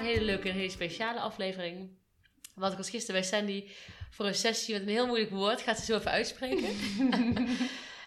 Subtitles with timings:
[0.00, 1.98] een hele leuke en hele speciale aflevering.
[2.54, 3.68] Want ik was gisteren bij Sandy
[4.10, 5.60] voor een sessie met een heel moeilijk woord.
[5.60, 6.68] Gaat ze zo even uitspreken.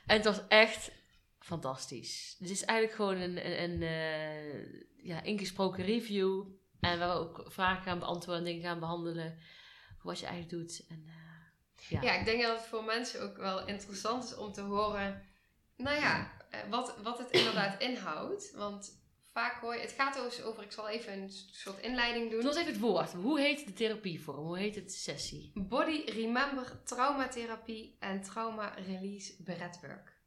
[0.06, 0.92] En het was echt
[1.40, 2.36] fantastisch.
[2.40, 6.46] Dus het is eigenlijk gewoon een, een, een eh, ja, ingesproken review.
[6.80, 9.38] En waar we ook vragen gaan beantwoorden en dingen gaan behandelen.
[10.02, 10.86] Wat je eigenlijk doet.
[10.90, 12.02] En, eh, ja.
[12.02, 15.24] Ja, ik denk dat het voor mensen ook wel interessant is om te horen,
[15.78, 18.52] nou ja, eh, wat, wat het inderdaad inhoudt.
[18.52, 19.03] Want
[19.34, 22.40] vaak hoor het gaat dus over, ik zal even een soort inleiding doen.
[22.40, 23.14] Doe ons even het woord.
[23.14, 24.46] Hoe heet de therapievorm?
[24.46, 25.52] Hoe heet het sessie?
[25.54, 30.22] Body Remember Traumatherapie en Trauma Release Breathwork.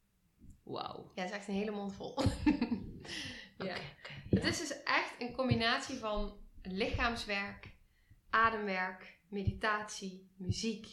[0.63, 1.11] Wauw.
[1.15, 2.13] Ja, het is echt een hele mond vol.
[3.59, 3.75] Oké, ja.
[3.75, 4.11] oké.
[4.29, 7.75] Het is dus echt een combinatie van lichaamswerk,
[8.29, 10.87] ademwerk, meditatie, muziek.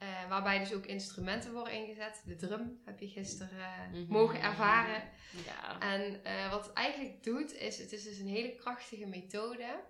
[0.00, 2.22] Eh, waarbij dus ook instrumenten worden ingezet.
[2.24, 4.12] De drum heb je gisteren eh, Mhm.
[4.12, 5.02] mogen ervaren.
[5.44, 5.80] Ja.
[5.80, 9.80] En eh, wat het eigenlijk doet, is het is dus een hele krachtige methode.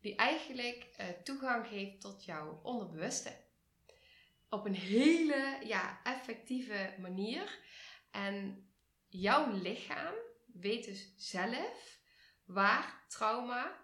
[0.00, 0.86] Die eigenlijk
[1.24, 3.36] toegang geeft tot jouw onderbewuste.
[4.48, 7.58] Op een hele ja, effectieve manier.
[8.10, 8.68] En
[9.08, 10.14] jouw lichaam
[10.46, 11.98] weet dus zelf
[12.44, 13.76] waar trauma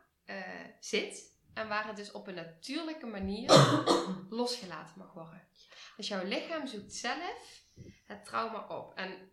[0.81, 1.33] zit.
[1.55, 3.51] En waar het dus op een natuurlijke manier
[4.31, 5.49] losgelaten mag worden.
[5.97, 7.63] Dus jouw lichaam zoekt zelf
[8.05, 8.95] het trauma op.
[8.95, 9.31] En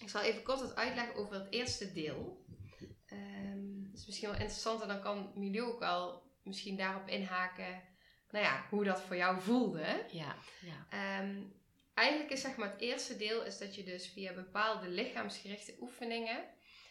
[0.00, 2.44] ik zal even kort wat uitleggen over het eerste deel.
[3.06, 3.56] Ehm
[3.96, 7.82] dat is misschien wel interessant en dan kan Milou ook wel misschien daarop inhaken.
[8.30, 10.04] Nou ja, hoe dat voor jou voelde.
[10.10, 10.36] Ja.
[10.60, 10.86] ja.
[10.90, 11.42] Ehm,
[11.94, 16.44] eigenlijk is zeg maar het eerste deel is dat je dus via bepaalde lichaamsgerichte oefeningen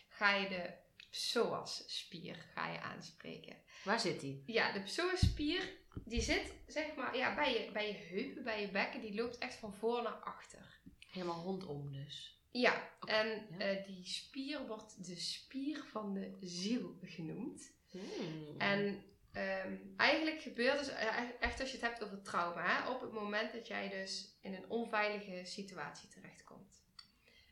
[0.09, 0.73] ga je de
[1.09, 3.55] psoas-spier ga je aanspreken.
[3.83, 4.43] Waar zit die?
[4.45, 5.69] Ja, de psoas-spier
[6.03, 9.01] die zit zeg maar ja, bij, je, bij je heupen, bij je bekken.
[9.01, 10.79] Die loopt echt van voor naar achter.
[11.07, 12.39] Helemaal rondom dus.
[12.51, 13.57] Ja, en ja.
[13.57, 17.73] eh, die spier wordt de spier van de ziel genoemd.
[17.91, 18.55] Hmm.
[18.57, 23.01] En ehm, eigenlijk gebeurt dus eh, echt als je het hebt over trauma, hè, op
[23.01, 26.83] het moment dat jij dus in een onveilige situatie terechtkomt,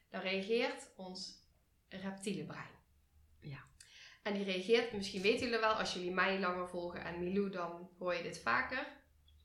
[0.10, 1.42] dan reageert ons
[1.90, 2.72] reptiele brein.
[3.40, 3.66] Ja.
[4.24, 7.90] En die reageert, misschien weten jullie wel, als jullie mij langer volgen en Milou, dan
[8.00, 8.88] hoor je dit vaker.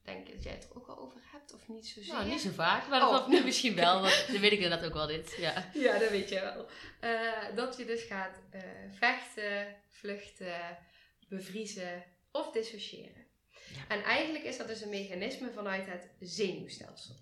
[0.02, 2.12] Denk je dat jij het er ook al over hebt of niet zozeer?
[2.14, 3.12] Nou, niet zo vaak, maar Oh.
[3.12, 4.00] dat nu misschien wel.
[4.00, 5.34] Want dan weet ik inderdaad ook wel dit.
[5.38, 5.70] Ja.
[5.74, 6.68] Ja, dat weet je wel.
[7.00, 10.78] Eh, dat je dus gaat eh, vechten, vluchten,
[11.28, 13.26] bevriezen of dissociëren.
[13.74, 13.84] Ja.
[13.88, 17.14] En eigenlijk is dat dus een mechanisme vanuit het zenuwstelsel.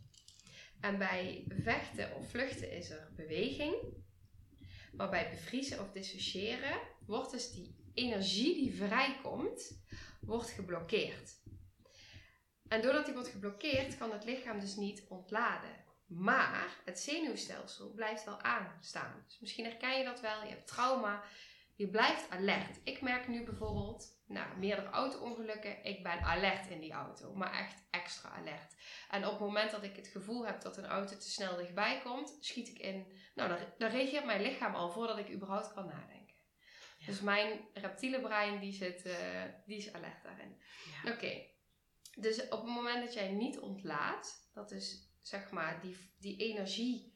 [0.80, 3.74] En bij vechten of vluchten is er beweging.
[4.96, 9.84] Maar bij bevriezen of dissociëren wordt dus die energie die vrijkomt,
[10.20, 11.34] wordt geblokkeerd.
[12.68, 15.84] En doordat die wordt geblokkeerd, kan het lichaam dus niet ontladen.
[16.06, 19.24] Maar het zenuwstelsel blijft wel aanstaan.
[19.26, 20.42] Dus misschien herken je dat wel.
[20.42, 21.24] Je hebt trauma.
[21.76, 22.80] Je blijft alert.
[22.84, 25.84] Ik merk nu bijvoorbeeld, nou, meerdere auto-ongelukken.
[25.84, 27.34] Ik ben alert in die auto.
[27.34, 28.76] Maar echt extra alert.
[29.10, 32.00] En op het moment dat ik het gevoel heb dat een auto te snel dichtbij
[32.04, 33.12] komt, schiet ik in.
[33.34, 36.34] Nou, dan, dan reageert mijn lichaam al voordat ik überhaupt kan nadenken.
[36.98, 37.06] Ja.
[37.06, 40.62] Dus mijn reptiele brein, die, zit, eh, die is alert daarin.
[41.04, 41.12] Ja.
[41.12, 41.46] Oké,
[42.16, 47.15] dus op het moment dat jij niet ontlaat, dat is zeg maar die, die energie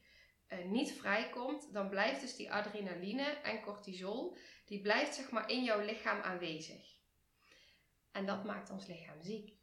[0.57, 5.79] niet vrijkomt, dan blijft dus die adrenaline en cortisol, die blijft zeg maar in jouw
[5.79, 6.95] lichaam aanwezig.
[8.11, 9.59] En dat maakt ons lichaam ziek.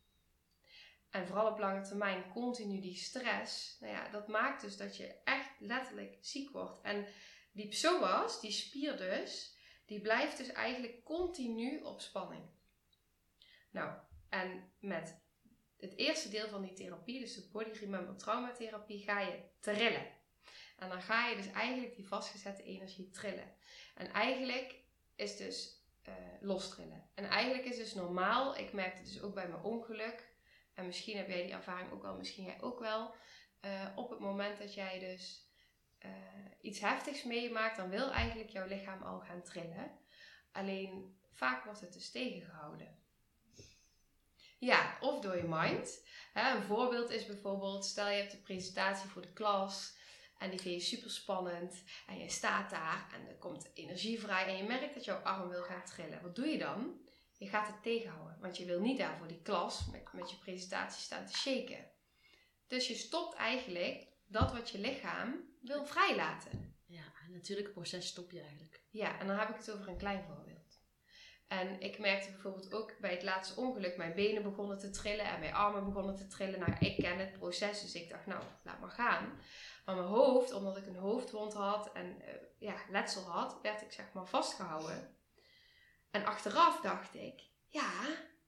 [1.11, 5.15] En vooral op lange termijn continu die stress, nou ja, dat maakt dus dat je
[5.25, 6.81] echt letterlijk ziek wordt.
[6.81, 7.07] En
[7.53, 12.45] die psoas, die spier dus, die blijft dus eigenlijk continu op spanning.
[13.71, 13.99] Nou,
[14.29, 15.21] en met
[15.77, 20.18] het eerste deel van die therapie, dus de Body Remember Traumatherapie, ga je trillen.
[20.79, 23.55] En dan ga je dus eigenlijk die vastgezette energie trillen.
[23.95, 24.75] En eigenlijk
[25.17, 27.11] is dus eh lostrillen.
[27.15, 30.33] En eigenlijk is dus normaal, ik merkte dus ook bij mijn ongeluk,
[30.75, 33.15] en misschien heb jij die ervaring ook wel, misschien jij ook wel,
[33.61, 35.47] eh, op het moment dat jij dus
[35.99, 36.11] eh,
[36.61, 39.99] iets heftigs meemaakt, dan wil eigenlijk jouw lichaam al gaan trillen.
[40.53, 42.99] Alleen vaak wordt het dus tegengehouden.
[44.59, 46.07] Ja, of door je mind.
[46.33, 49.98] Hè, een voorbeeld is bijvoorbeeld, stel je hebt een presentatie voor de klas
[50.39, 51.83] En die vind je super spannend.
[52.07, 54.47] En je staat daar en er komt energie vrij.
[54.47, 56.23] En je merkt dat jouw arm wil gaan trillen.
[56.23, 57.01] Wat doe je dan?
[57.39, 58.37] Je gaat het tegenhouden.
[58.41, 61.91] Want je wil niet daar voor die klas met, met je presentatie staan te shaken.
[62.67, 66.77] Dus je stopt eigenlijk dat wat je lichaam wil vrijlaten.
[66.87, 68.83] Ja, een natuurlijke proces stop je eigenlijk.
[68.91, 70.48] Ja, en dan heb ik het over een klein voorbeeld.
[71.49, 75.41] En ik merkte bijvoorbeeld ook bij het laatste ongeluk, mijn benen begonnen te trillen en
[75.41, 76.61] mijn armen begonnen te trillen.
[76.61, 79.41] Nou, ik ken het proces, dus ik dacht, nou, laat maar gaan.
[79.85, 82.29] Maar mijn hoofd, omdat ik een hoofdwond had en uh,
[82.59, 85.17] ja, letsel had, werd ik zeg maar vastgehouden.
[86.11, 87.91] En achteraf dacht ik, ja,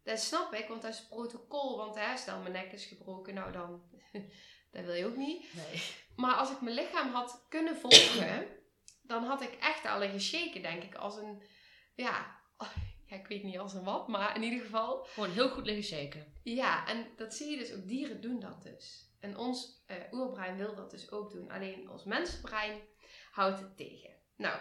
[0.03, 1.76] dat snap ik, want dat is protocol.
[1.76, 3.82] Want hè, stel mijn nek is gebroken, nou dan,
[4.73, 5.55] dat wil je ook niet.
[5.55, 5.82] Nee.
[6.17, 8.46] Maar als ik mijn lichaam had kunnen volgen,
[9.03, 11.43] dan had ik echt al gescheken, denk ik, als een,
[11.94, 12.38] ja,
[13.11, 15.05] ja, ik weet niet als een wat, maar in ieder geval.
[15.05, 16.35] Gewoon heel goed liggen shaken.
[16.43, 19.09] Ja, en dat zie je dus ook, dieren doen dat dus.
[19.21, 21.51] En ons uh, oerbrein wil dat dus ook doen.
[21.51, 22.81] Alleen ons mensenbrein
[23.31, 24.11] houdt het tegen.
[24.37, 24.61] Nou,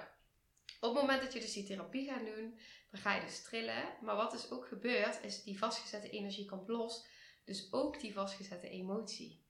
[0.79, 2.59] op het moment dat je dus die therapie gaat doen,
[2.91, 3.83] dan ga je dus trillen.
[4.01, 7.07] Maar wat dus ook gebeurt, is die vastgezette energie komt los.
[7.45, 9.47] Dus ook die vastgezette emotie.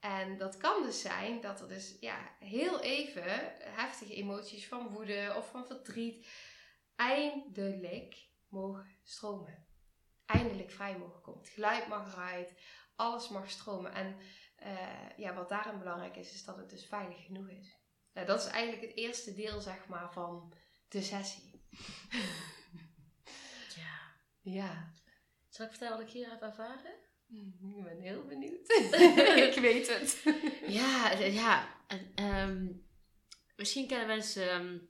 [0.00, 5.34] En dat kan dus zijn dat er dus ja, heel even heftige emoties van woede
[5.36, 6.26] of van verdriet
[6.96, 9.66] eindelijk mogen stromen.
[10.26, 11.40] Eindelijk vrij mogen komen.
[11.40, 12.54] Het geluid mag eruit,
[12.96, 13.92] alles mag stromen.
[13.92, 14.16] En
[14.62, 17.76] uh, ja, wat daarin belangrijk is, is dat het dus veilig genoeg is.
[18.12, 20.54] Nou, dat is eigenlijk het eerste deel, zeg maar, van
[20.88, 21.64] de sessie.
[23.82, 24.14] ja.
[24.40, 24.92] Ja.
[25.48, 26.94] Zal ik vertellen wat ik hier heb ervaren?
[27.28, 28.68] Ik ben heel benieuwd.
[29.48, 30.22] ik weet het.
[30.66, 31.74] ja, ja.
[31.86, 32.86] En, um,
[33.56, 34.88] misschien kennen mensen um,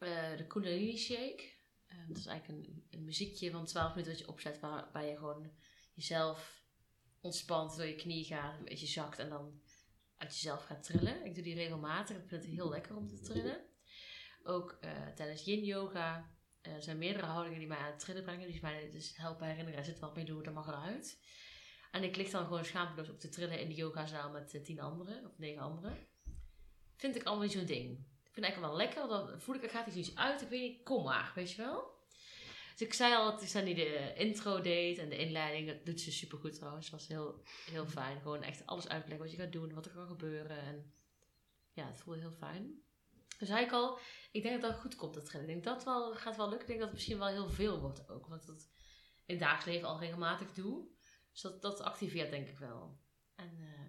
[0.00, 1.42] uh, de Kundalini Shake.
[1.88, 5.52] Uh, dat is eigenlijk een, muziekje van 12 minuten dat je opzet waarbij je gewoon
[5.94, 6.64] jezelf
[7.20, 9.60] ontspant, door je knie gaat, een beetje zakt en dan
[10.16, 11.24] uit jezelf gaat trillen.
[11.24, 12.16] Ik doe die regelmatig.
[12.16, 13.64] Ik vind het heel lekker om te trillen.
[14.42, 16.30] Ook uh, tijdens yin yoga
[16.60, 18.48] er zijn meerdere houdingen die mij aan het trillen brengen.
[18.48, 19.78] Die mij dus helpen herinneren.
[19.78, 21.18] Er zit wat mee doen, dat mag eruit.
[21.90, 25.26] En ik lig dan gewoon schaamteloos op te trillen in de yogazaal met tien anderen
[25.26, 26.08] of negen anderen.
[26.96, 28.06] Vind ik allemaal niet zo'n ding.
[28.30, 30.42] Ik vind het eigenlijk wel lekker, dan voel ik er gaat iets uit.
[30.42, 31.98] Ik weet niet, kom maar, weet je wel.
[32.76, 35.68] Dus ik zei al dat Sandy de intro deed en de inleiding.
[35.68, 36.90] Dat doet ze super goed trouwens.
[36.90, 38.20] Het was heel, heel fijn.
[38.20, 40.58] Gewoon echt alles uitleggen wat je gaat doen, wat er kan gebeuren.
[40.58, 40.94] En
[41.72, 42.82] ja, het voelde heel fijn.
[43.38, 43.98] Dus zei ik al,
[44.30, 45.48] ik denk dat dat goed komt, dat trillen.
[45.48, 46.68] Ik denk dat wel, gaat wel lukken.
[46.68, 48.26] Ik denk dat het misschien wel heel veel wordt ook.
[48.26, 48.70] Want dat
[49.26, 50.88] in het dagelijks leven al regelmatig doe.
[51.32, 53.00] Dus dat, dat activeert denk ik wel.
[53.34, 53.79] En uh,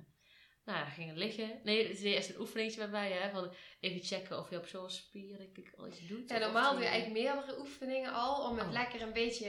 [0.71, 1.59] nou gingen liggen.
[1.63, 3.29] Nee, het is eerst een oefeningetje bij mij, hè.
[3.31, 6.29] Van even checken of je op zo'n spier ik al iets doet.
[6.29, 8.49] Ja, normaal doe je eigenlijk meerdere oefeningen al.
[8.49, 8.73] Om het Oh.
[8.73, 9.45] lekker een beetje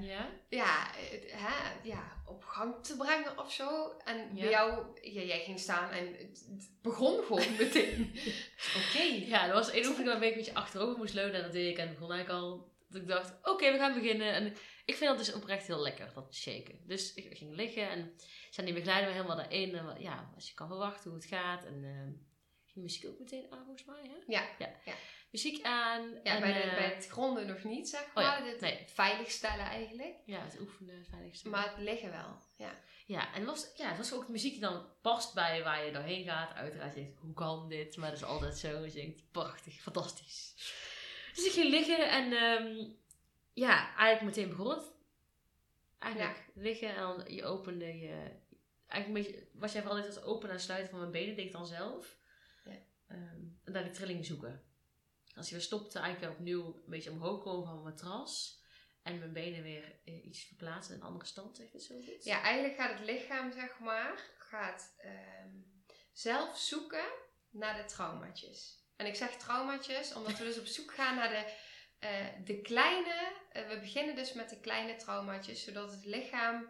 [0.00, 0.28] Ja?
[0.48, 3.96] ja, het- hè, ja, op gang te brengen of zo.
[4.04, 4.40] En Ja.
[4.40, 6.46] bij jou, ja, jij ging staan en het,
[6.82, 8.14] begon gewoon meteen.
[8.76, 9.02] Oké.
[9.26, 11.34] Ja, er was één oefening waarmee ik een beetje achterover moest leunen.
[11.34, 11.78] En dat deed ik.
[11.78, 12.74] En begon eigenlijk al...
[12.88, 14.32] Dat ik dacht, oké, we gaan beginnen.
[14.32, 14.54] En
[14.86, 16.80] ik vind dat dus oprecht heel lekker, dat shaken.
[16.84, 18.14] Dus ik ging liggen en
[18.50, 19.74] Sandy begeleidde me helemaal daarin.
[19.74, 21.64] En ja, als je kan verwachten hoe het gaat.
[21.64, 22.20] En eh,
[22.66, 24.16] ging muziek ook meteen aan, volgens mij, hè?
[24.26, 24.70] Ja, ja.
[24.84, 24.94] ja.
[25.30, 26.10] Muziek aan.
[26.10, 28.44] Ja, en, bij, de, eh, bij het gronden nog niet, zeg oh maar.
[28.44, 28.84] ja, Het nee.
[28.86, 30.16] veiligstellen eigenlijk.
[30.26, 31.48] Ja, het oefenen, het veiligste.
[31.48, 32.42] Maar het liggen wel.
[32.56, 32.74] Ja.
[33.06, 35.92] Ja, en het was, ja, het was ook muziek die dan past bij waar je
[35.92, 36.54] doorheen gaat.
[36.54, 37.96] Uiteraard je denkt, hoe kan dit?
[37.96, 38.84] Maar dat is altijd zo.
[38.84, 40.54] Je denkt, prachtig, fantastisch.
[41.34, 42.90] Dus ik ging liggen en ehm,
[43.56, 44.92] ja, eigenlijk meteen begon het.
[45.98, 48.30] Eigenlijk liggen en dan je opende je...
[48.86, 51.46] Eigenlijk een beetje, wat jij vooral deed was openen en sluiten van mijn benen, deed
[51.46, 52.18] ik dan zelf.
[52.64, 52.78] Ja.
[53.08, 54.64] Ehm, en dan die trilling zoeken.
[55.34, 58.60] Als je weer stopte, eigenlijk weer opnieuw een beetje omhoog komen van mijn matras.
[59.02, 62.24] En mijn benen weer eh, iets verplaatsen in een andere stand, zeg je zo goed?
[62.24, 65.50] ja, eigenlijk gaat het lichaam, zeg maar, gaat ehm,
[66.12, 67.06] zelf zoeken
[67.50, 68.84] naar de traumaatjes.
[68.96, 71.52] En ik zeg traumaatjes omdat we dus op zoek gaan naar de,
[71.98, 73.32] eh, de kleine...
[73.52, 76.68] eh, we beginnen dus met de kleine traumaatjes, zodat het lichaam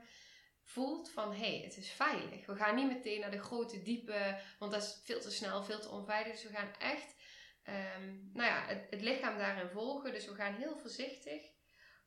[0.62, 2.47] voelt van hé, hey, het is veilig.
[2.47, 5.80] We gaan niet meteen naar de grote, diepe, want dat is veel te snel, veel
[5.80, 6.33] te onveilig.
[6.33, 7.14] Dus we gaan echt
[7.62, 10.12] ehm, nou ja, het, het lichaam daarin volgen.
[10.12, 11.42] Dus we gaan heel voorzichtig.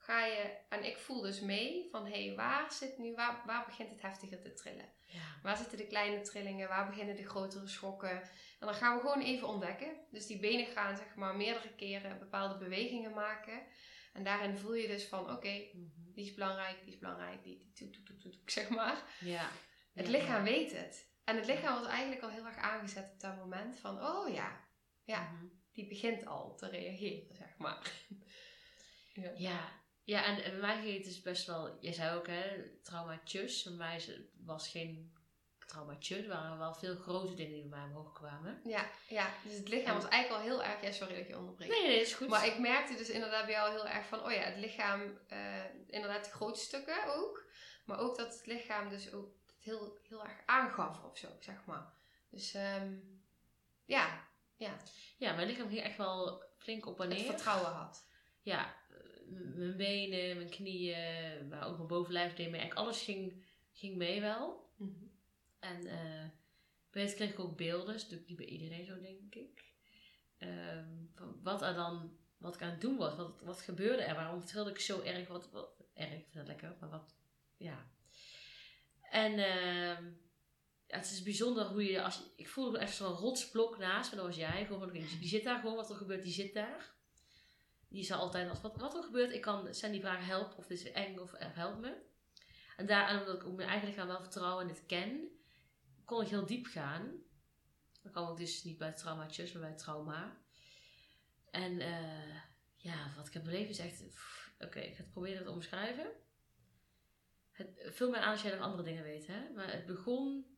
[0.10, 3.66] Ga je, en ik voel dus mee van hé, hey, waar zit nu, waar, waar
[3.66, 4.90] begint het heftiger te trillen?
[5.06, 5.20] Ja.
[5.44, 6.68] Waar zitten de kleine trillingen?
[6.68, 8.22] Waar beginnen de grotere schokken?
[8.60, 9.98] En dan gaan we gewoon even ontdekken.
[10.12, 13.62] Dus die benen gaan zeg maar meerdere keren bepaalde bewegingen maken.
[14.14, 16.14] En daarin voel je dus van oké, Mhm.
[16.14, 19.04] die is belangrijk, die is belangrijk, die, die toet, toet, toet, zeg maar.
[19.20, 19.50] Ja.
[19.94, 21.08] Het Ja, lichaam weet het.
[21.24, 24.68] En het lichaam was eigenlijk al heel erg aangezet op dat moment van oh ja,
[25.04, 25.46] ja, Mhm.
[25.72, 27.92] die begint al te reageren, zeg maar.
[29.14, 29.32] ja.
[29.36, 29.78] Ja.
[30.10, 31.78] Ja, en, bij mij ging het dus best wel...
[31.80, 33.64] Jij zei ook, hè, traumaatjes.
[33.64, 35.14] Bij mij was geen
[35.66, 36.18] traumatje.
[36.18, 38.62] Er waren wel veel grote dingen die bij mij omhoog kwamen.
[38.64, 40.82] Ja, ja, dus het lichaam was eigenlijk al heel erg...
[40.82, 41.70] Ja, sorry dat ik je onderbreek.
[41.70, 42.28] Nee, nee, is goed.
[42.28, 45.64] Maar ik merkte dus inderdaad bij jou heel erg van, oh ja, het lichaam, eh,
[45.88, 47.46] inderdaad de grote stukken ook.
[47.86, 51.94] Maar ook dat het lichaam dus ook heel, heel erg aangaf of zo, zeg maar.
[52.30, 52.94] Dus ehm,
[53.86, 54.78] ja, ja,
[55.18, 58.08] Ja, mijn lichaam ging echt wel flink op en het vertrouwen had.
[58.42, 58.78] ja,
[59.56, 62.60] mijn benen, mijn knieën, maar ook mijn bovenlijf deed mee.
[62.60, 63.44] Eigenlijk alles ging,
[63.74, 64.70] ging mee wel.
[65.60, 66.26] En eh
[66.92, 69.64] bij het kreeg ik ook beelden, dat is natuurlijk niet bij iedereen zo, denk ik.
[70.38, 74.16] Ehm, van wat er dan, wat ik aan het doen was, wat, wat gebeurde er,
[74.16, 77.16] waarom trilde ik zo erg, wat, wat erg, ik vind dat lekker, maar wat,
[77.58, 77.92] ja.
[79.02, 80.04] En ehm,
[80.86, 84.26] ja, het is bijzonder hoe je, als ik voelde echt zo'n rotsblok naast me, dat
[84.26, 86.98] was jij, gewoon, die zit daar gewoon, wat er gebeurt, die zit daar.
[87.90, 90.80] Die zal altijd, als wat, wat er gebeurt, ik kan Sandy vragen, help, of dit
[90.80, 92.08] is eng, of eh, help me.
[92.78, 95.30] En daar, en omdat ik ook mijn eigen lichaam wel vertrouwen en het ken,
[96.06, 97.28] kon ik heel diep gaan.
[98.02, 100.38] Dan kwam ik dus niet bij traumaatjes, maar bij trauma.
[101.52, 102.36] En eh,
[102.76, 104.04] ja, wat ik heb beleefd is echt...
[104.60, 106.12] Oké, ik ga het proberen te omschrijven.
[107.52, 109.50] Het, vul mij aan als jij nog andere dingen weet, hè.
[109.56, 110.58] Maar het begon...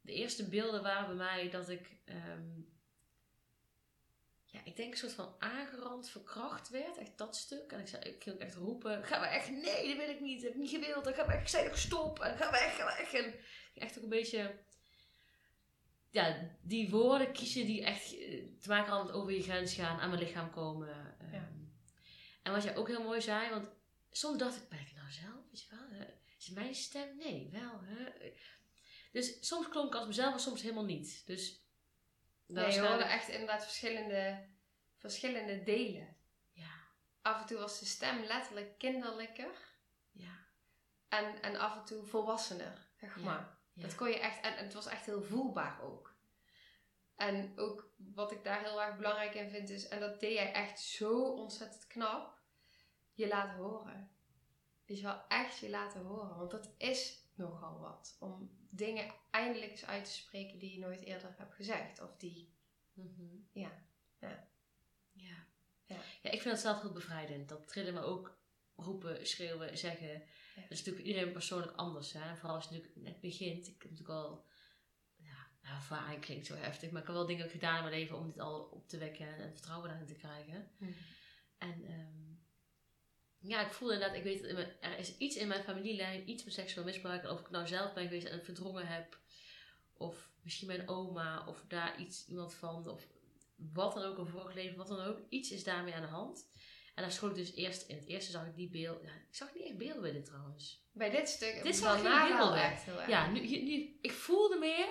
[0.00, 1.96] De eerste beelden waren bij mij dat ik...
[2.04, 2.60] ehm,
[4.56, 6.96] ja, ik denk een soort van aangerand, verkracht werd.
[6.96, 7.72] Echt dat stuk.
[7.72, 9.04] En ik, zei, ik ging ook echt roepen.
[9.04, 10.42] Ga maar echt, nee, dat wil ik niet.
[10.42, 11.06] Dat heb ik niet gewild.
[11.06, 12.20] En ga maar echt, ik zei toch stop.
[12.20, 13.12] En ga weg, ga weg.
[13.12, 13.34] En
[13.74, 14.64] echt ook een beetje
[16.10, 20.10] ja, die woorden kiezen die echt eh, te maken hadden over je grens gaan, aan
[20.10, 21.16] mijn lichaam komen.
[21.18, 21.54] ehm.
[22.42, 23.70] En wat jij ook heel mooi zei, want
[24.10, 25.44] soms dacht ik, ben ik nou zelf?
[25.50, 25.98] Weet je wel?
[25.98, 26.04] hè?
[26.38, 27.16] Is het mijn stem?
[27.16, 27.80] Nee, wel.
[27.82, 28.30] Hè?
[29.12, 31.22] Dus soms klonk ik als mezelf, maar soms helemaal niet.
[31.26, 31.65] Dus
[32.46, 34.48] Nee, je hoorde echt inderdaad verschillende,
[34.96, 36.16] verschillende delen.
[36.52, 36.70] Ja,
[37.22, 39.74] Af en toe was de stem letterlijk kinderlijker
[40.12, 40.38] ja,
[41.08, 43.58] en, en af en toe volwassener, zeg maar.
[43.72, 43.82] ja.
[43.82, 46.14] Dat kon je echt, en, en het was echt heel voelbaar ook.
[47.16, 50.52] En ook wat ik daar heel erg belangrijk in vind is, en dat deed jij
[50.52, 52.38] echt zo ontzettend knap,
[53.12, 54.10] je laten horen.
[54.84, 56.36] Je wel, echt je laten horen.
[56.36, 58.16] Want dat is nogal wat.
[58.20, 62.00] Om dingen eindelijk eens uit te spreken die je nooit eerder hebt gezegd.
[62.00, 62.54] Of die,
[62.92, 63.36] Mhm.
[63.52, 63.70] ja.
[64.20, 64.48] Ja.
[65.12, 65.46] Ja.
[65.84, 65.96] Ja.
[66.22, 67.48] ja, ik vind dat zelf heel bevrijdend.
[67.48, 68.38] Dat trillen me ook
[68.76, 70.22] roepen, schreeuwen, zeggen.
[70.54, 72.12] Dat is natuurlijk iedereen persoonlijk anders.
[72.12, 72.20] Hè?
[72.28, 73.66] En vooral als je natuurlijk net begint.
[73.66, 74.44] Ik heb natuurlijk al...
[75.16, 76.90] Ja, nou, ervaring klinkt zo heftig.
[76.90, 79.36] Maar ik heb wel dingen gedaan in mijn leven om dit al op te wekken.
[79.36, 80.70] En vertrouwen daarin te krijgen.
[81.58, 82.25] En ehm,
[83.46, 84.16] ja, ik voel inderdaad...
[84.16, 86.30] Ik weet, dat in mijn- er is iets in mijn familielijn.
[86.30, 87.22] Iets met seksueel misbruik.
[87.22, 89.18] En of ik nou zelf ben geweest en het verdrongen heb.
[89.94, 91.46] Of misschien mijn oma.
[91.46, 92.88] Of daar iets, iemand van.
[92.88, 93.06] Of
[93.72, 95.20] wat dan ook, een vorig leven, wat dan ook.
[95.28, 96.50] Iets is daarmee aan de hand.
[96.94, 97.96] En daar schoot ik dus eerst in.
[97.96, 99.02] Het eerste zag ik die beeld.
[99.02, 100.84] Ja, ik zag niet echt beelden bij dit trouwens.
[100.92, 103.08] Bij dit stuk, Dit zag echt heel erg.
[103.08, 104.88] Ja, nu, nu, ik voelde meer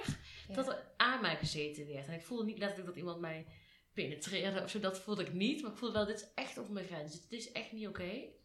[0.48, 0.54] Ja.
[0.56, 2.08] dat er aan mij gezeten werd.
[2.08, 3.46] En ik voelde niet letterlijk dat iemand mij
[3.94, 4.80] penetreerde of zo.
[4.80, 5.62] Dat voelde ik niet.
[5.62, 7.28] Maar ik voelde wel, dit is echt over mijn grens.
[7.28, 8.12] Dit is echt niet oké.
[8.12, 8.45] Op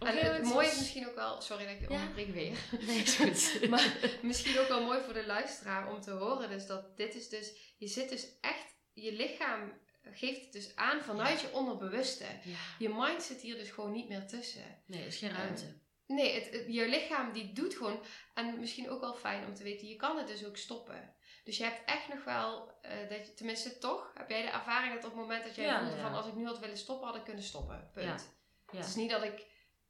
[0.00, 1.94] En het mooie is was- misschien ook wel, sorry dat ik je Ja.
[2.00, 2.56] onderbreek weer.
[2.86, 3.60] Nee, is goed.
[3.70, 6.48] Maar misschien ook wel mooi voor de luisteraar om te horen.
[6.50, 11.00] Dus dat dit is dus, je zit dus echt, je lichaam geeft het dus aan
[11.02, 12.24] vanuit je onderbewuste.
[12.24, 12.56] Ja.
[12.78, 14.82] Je mind zit hier dus gewoon niet meer tussen.
[14.86, 15.82] Nee, er is geen ruimte.
[16.06, 18.00] Nee, het, het- je lichaam die doet gewoon,
[18.34, 21.14] en misschien ook wel fijn om te weten, je kan het dus ook stoppen.
[21.44, 24.94] Dus je hebt echt nog wel, eh, dat je, tenminste toch, heb jij de ervaring
[24.94, 27.16] dat op het moment dat jij voelde van als ik nu had willen stoppen, had
[27.16, 27.90] ik kunnen stoppen.
[27.92, 28.34] Punt.
[28.72, 28.78] Ja.
[28.78, 29.46] Het is niet dat ik,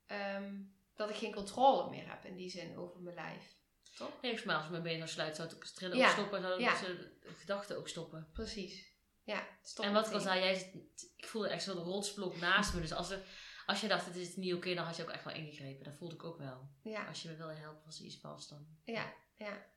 [0.06, 0.61] ehm,
[0.94, 3.56] dat ik geen controle meer heb in die zin over mijn lijf.
[3.96, 4.20] Toch?
[4.23, 6.42] Nee, mij als mijn benen zou sluiten, zou het trillen Ja, ook stoppen.
[6.42, 6.80] Zou ja.
[6.80, 8.28] de gedachten ook stoppen.
[8.32, 8.92] Precies.
[9.25, 9.46] Ja,
[9.80, 12.80] en wat ik al zei, jij zit, ik voelde echt zo'n rotsblok naast me.
[12.80, 13.23] Dus als, er,
[13.66, 15.84] als je dacht, het is niet oké, dan had je ook echt wel ingegrepen.
[15.84, 16.68] Dat voelde ik ook wel.
[16.82, 18.66] Ja, Als je me wilde helpen, was er iets vast dan.
[18.84, 19.73] ja, ja.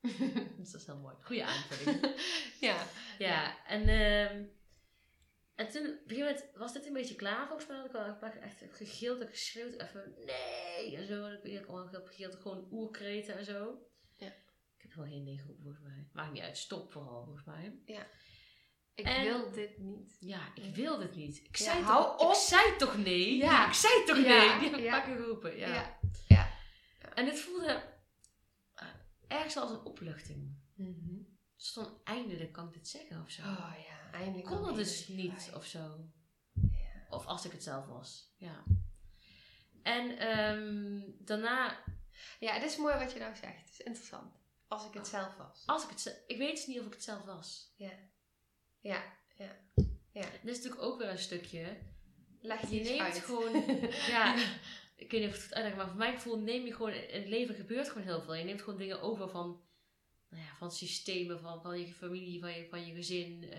[0.58, 1.14] Dus dat is heel mooi.
[1.20, 2.20] Goeie aanvulling.
[2.68, 2.86] ja.
[3.18, 4.44] ja, en, ehm,
[5.58, 7.76] en toen, op een gegeven moment was dit een beetje klaar volgens mij.
[7.76, 9.80] Had ik al een paar keer echt gegild en geschreeuwd.
[9.80, 11.24] Even nee en zo.
[11.24, 11.52] En ik
[11.90, 13.82] heb gegild, gewoon oerkreten en zo.
[14.16, 14.26] Ja.
[14.76, 16.08] Ik heb wel geen nee geroepen volgens mij.
[16.12, 17.78] Maakt niet uit, stop vooral volgens mij.
[18.94, 20.16] Ik En- wil dit niet.
[20.20, 21.38] Ja, ik wil dit niet.
[21.38, 22.30] Ik Ja, zei, hou toch, op.
[22.34, 23.36] ik zei toch nee?
[23.36, 23.66] Ja.
[23.66, 24.58] ik zei toch Ja, nee?
[24.58, 25.00] Die heb ik ja.
[25.00, 25.56] keer geroepen.
[25.56, 25.98] Ja.
[26.28, 26.48] Ja.
[27.14, 27.82] En dit voelde
[28.74, 28.86] eh,
[29.28, 30.56] ergens als een opluchting.
[31.56, 33.42] Dus dan eindelijk kan ik dit zeggen of zo.
[33.42, 34.46] Oh ja, eindelijk.
[34.46, 36.10] kon dat dus niet of zo.
[36.52, 37.06] Ja.
[37.10, 38.34] Of als ik het zelf was.
[38.36, 38.64] Ja.
[39.82, 41.84] En ehm, daarna,
[42.40, 43.60] Ja, het is mooi wat je nou zegt.
[43.60, 44.36] Het is interessant.
[44.68, 45.62] Als ik het zelf was.
[45.66, 47.72] als ik het ik weet dus niet of ik het zelf was.
[47.76, 47.92] Ja.
[48.80, 49.02] Ja.
[50.42, 51.76] Dit is natuurlijk ook weer een stukje.
[52.40, 53.18] Leg Je eens neemt uit.
[53.18, 53.52] gewoon,
[54.14, 54.34] ja,
[54.96, 57.20] ik weet niet of het goed uitleg, maar voor mijn gevoel neem je gewoon, in
[57.20, 58.34] het leven gebeurt gewoon heel veel.
[58.34, 59.62] Je neemt gewoon dingen over van,
[60.30, 63.48] nou ja, van systemen, van, van je familie, van je, van je gezin.
[63.52, 63.58] eh,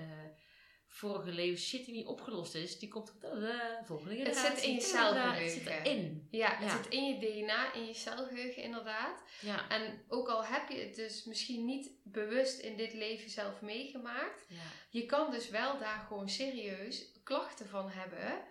[0.92, 4.56] vorige leven shit die niet opgelost is, die komt op de volgende Het generatie.
[4.56, 5.92] zit in je inderdaad, Het zit celgeheugen.
[5.92, 6.28] erin.
[6.32, 6.78] Ja, het Ja.
[6.84, 9.24] zit in je DNA, in je celgeheugen inderdaad.
[9.42, 9.70] Ja.
[9.70, 14.46] En ook al heb je het dus misschien niet bewust in dit leven zelf meegemaakt,
[14.50, 14.56] Ja.
[14.90, 18.42] je kan dus wel daar gewoon serieus klachten van hebben.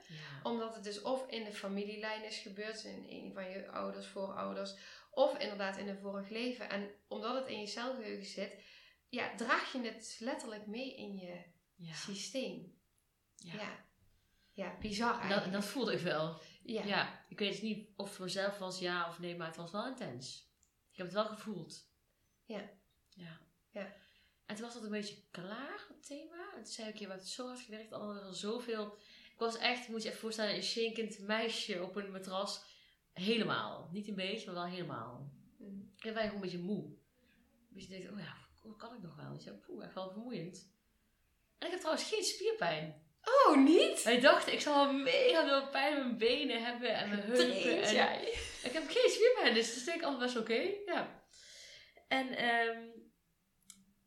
[0.43, 4.75] Omdat het dus of in de familielijn is gebeurd, in een van je ouders, voorouders,
[5.19, 6.71] of inderdaad in een vorig leven.
[6.71, 8.63] En omdat het in je celgeheugen zit,
[9.09, 11.43] ja, draag je het letterlijk mee in je
[11.75, 11.95] Ja.
[11.95, 12.81] systeem.
[13.37, 13.53] Ja.
[13.55, 13.85] Ja.
[14.53, 14.79] ja.
[14.81, 16.41] bizar dat, dat voelde ik wel.
[16.63, 16.85] ja.
[16.85, 17.25] Ja.
[17.29, 19.87] ik weet niet of het voor mezelf was ja of nee, maar het was wel
[19.87, 20.51] intens.
[20.91, 21.91] Ik heb het wel gevoeld.
[22.45, 22.71] Ja.
[23.15, 23.41] Ja.
[23.71, 23.93] Ja.
[24.47, 26.53] En toen was dat een beetje klaar, het thema.
[26.55, 28.97] En toen zei ik, je hebt zo hard gewerkt, al zoveel.
[29.33, 32.68] Ik was echt, moet je even voorstellen, een shankend meisje op een matras.
[33.19, 33.89] Helemaal.
[33.93, 35.33] Niet een beetje, maar wel helemaal.
[35.59, 35.93] Mm.
[35.99, 36.97] En wij gewoon een beetje moe.
[37.69, 39.33] Dus je denkt, oh ja, hoe kan ik nog wel?
[39.35, 40.73] Dus ja, poeh, echt wel vermoeiend.
[41.59, 43.07] En ik heb trouwens geen spierpijn.
[43.23, 44.03] Oh, niet?
[44.03, 47.83] Wij dachten, ik zal wel mega veel pijn in mijn benen hebben en mijn heupen.
[47.83, 48.29] En?
[48.63, 50.71] Ik heb geen spierpijn, dus dat is denk ik altijd best oké.
[50.87, 51.23] Ja.
[52.09, 52.87] En, ehm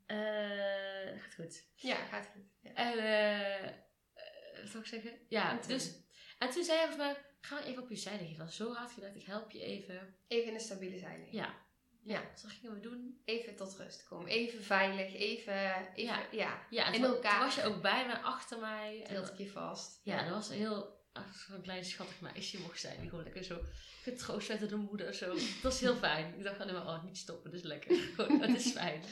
[0.05, 1.65] eh gaat goed.
[1.75, 2.43] Ja, gaat goed.
[2.61, 2.73] Ja.
[2.73, 3.65] En, eh
[4.13, 5.19] eh, wat zou ik zeggen?
[5.29, 5.99] Ja, dus.
[6.41, 8.29] En toen zei hij volgens mij, ga even op je zijde.
[8.29, 10.15] Je was zo hard gedacht, ik help je even.
[10.27, 11.31] Even in een stabiele zijlijn.
[11.31, 11.69] Ja.
[12.03, 13.21] Ja, dus dat gingen we doen.
[13.25, 14.27] Even tot rust komen.
[14.27, 15.13] Even veilig.
[15.13, 16.27] Even, even Ja.
[16.31, 16.65] ja.
[16.69, 17.31] Ja, en In toen, elkaar.
[17.31, 19.03] toen was je ook bij me, achter mij.
[19.03, 20.00] En Hield ik je vast.
[20.03, 21.00] Ja, dat was een heel
[21.48, 23.00] zo'n klein schattig meisje mocht zijn.
[23.00, 23.62] Die gewoon lekker zo
[24.01, 25.13] getroost werd door de moeder.
[25.13, 25.27] Zo.
[25.33, 26.38] Dat was heel fijn.
[26.38, 27.95] Ik dacht alleen maar, oh, niet stoppen, dat is lekker.
[28.15, 29.03] Gewoon, het is fijn.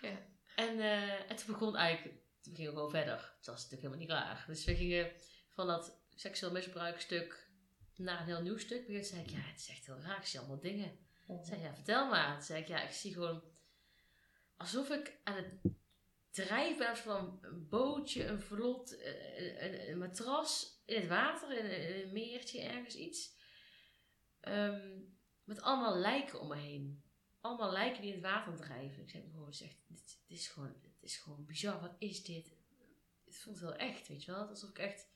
[0.00, 0.26] Ja.
[0.56, 3.34] En, eh, en toen begon eigenlijk, toen gingen we gewoon verder.
[3.36, 4.44] Het was natuurlijk helemaal niet klaar.
[4.46, 5.12] Dus we gingen
[5.48, 7.48] van dat seksueel misbruikstuk
[7.96, 8.86] naar een heel nieuw stuk.
[8.86, 10.18] Toen zei ik, ja, het is echt heel raar.
[10.18, 10.98] Ik zie allemaal dingen.
[11.26, 12.32] Toen zei ja, vertel maar.
[12.32, 13.42] Toen zei ik, ja, ik zie gewoon
[14.56, 15.54] alsof ik aan het
[16.30, 22.04] drijven ben van een bootje, een vlot, een, een, een matras in het water, in,
[22.04, 23.34] een meertje, ergens iets.
[24.40, 25.00] Ehm,
[25.44, 27.04] met allemaal lijken om me heen.
[27.40, 29.02] Allemaal lijken die in het water drijven.
[29.02, 31.80] Ik zeg, oh, het is echt, dit, dit is gewoon, het is gewoon bizar.
[31.80, 32.56] Wat is dit?
[33.24, 34.48] Het voelt heel echt, weet je wel.
[34.48, 35.08] Alsof ik echt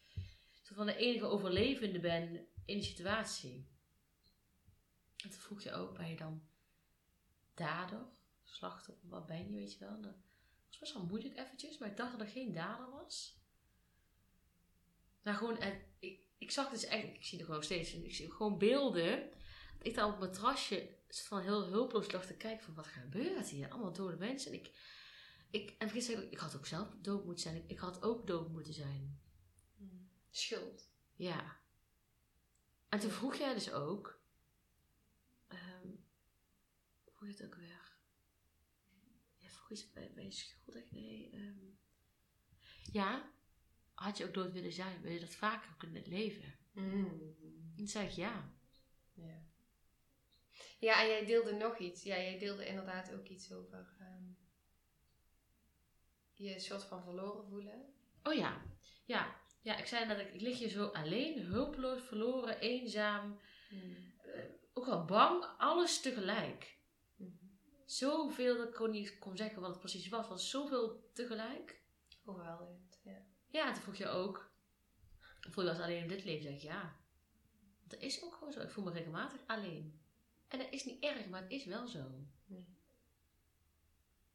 [0.74, 3.68] van de enige overlevende ben in die situatie.
[5.16, 6.42] En toen vroeg je ook, ben je dan
[7.54, 8.06] dader,
[8.44, 10.00] slachtoffer, wat ben je, weet je wel?
[10.00, 10.14] Dat
[10.68, 13.38] was best wel moeilijk eventjes, maar ik dacht dat er geen dader was.
[15.22, 15.80] Maar gewoon, en
[16.38, 19.30] ik, zag dus echt, ik zie er gewoon steeds, ik zie gewoon beelden.
[19.78, 23.48] Dat ik daar op mijn trasje van heel hulpeloos lag te kijken van wat gebeurt
[23.48, 23.70] hier?
[23.70, 24.52] Allemaal dode mensen.
[24.52, 24.70] En ik,
[25.50, 27.56] ik, en vergis ik, ik had ook zelf dood moeten zijn.
[27.56, 29.20] Ik, ik had ook dood moeten zijn.
[30.30, 30.90] Schuld.
[31.16, 31.60] Ja.
[32.88, 34.20] En toen vroeg jij dus ook.
[35.48, 35.88] ehm
[37.04, 37.98] hoe vroeg je het ook weer?
[39.36, 40.90] Ja, vroeg iets bij, bij je schuldig?
[40.90, 41.30] Nee.
[41.32, 41.68] ehm
[42.92, 43.32] ja.
[43.94, 45.00] Had je ook dood willen zijn?
[45.00, 46.58] Wil je dat vaker het leven?
[46.74, 48.54] En toen zei ik ja.
[49.12, 49.48] Ja.
[50.78, 52.02] Ja, en jij deelde nog iets.
[52.02, 54.24] Ja, jij deelde inderdaad ook iets over ehm,
[56.34, 57.94] je soort van verloren voelen.
[58.22, 58.62] Oh ja.
[59.04, 59.39] Ja.
[59.62, 63.40] Ja, ik zei dat ik, ik lig hier zo alleen, hulpeloos, verloren, eenzaam.
[63.70, 65.44] eh, ook wel bang.
[65.58, 66.78] Alles tegelijk.
[67.86, 70.28] Zoveel dat ik gewoon niet kon zeggen wat het precies was.
[70.28, 71.82] was zoveel tegelijk.
[72.24, 73.22] Overweldigend, ja.
[73.48, 74.50] Ja, en toen vroeg je ook.
[75.40, 76.42] Voel je als alleen in dit leven?
[76.42, 76.96] Zeg ik ja.
[77.78, 78.60] Want dat is ook gewoon zo.
[78.60, 80.00] Ik voel me regelmatig alleen.
[80.48, 82.26] En dat is niet erg, maar het is wel zo.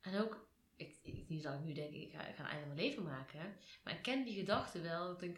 [0.02, 0.45] En ook,
[0.76, 3.58] ik, niet dat ik nu denk, ik ga, ik ga een einde mijn leven maken.
[3.84, 5.12] Maar ik ken die gedachte wel.
[5.12, 5.38] Ik denk,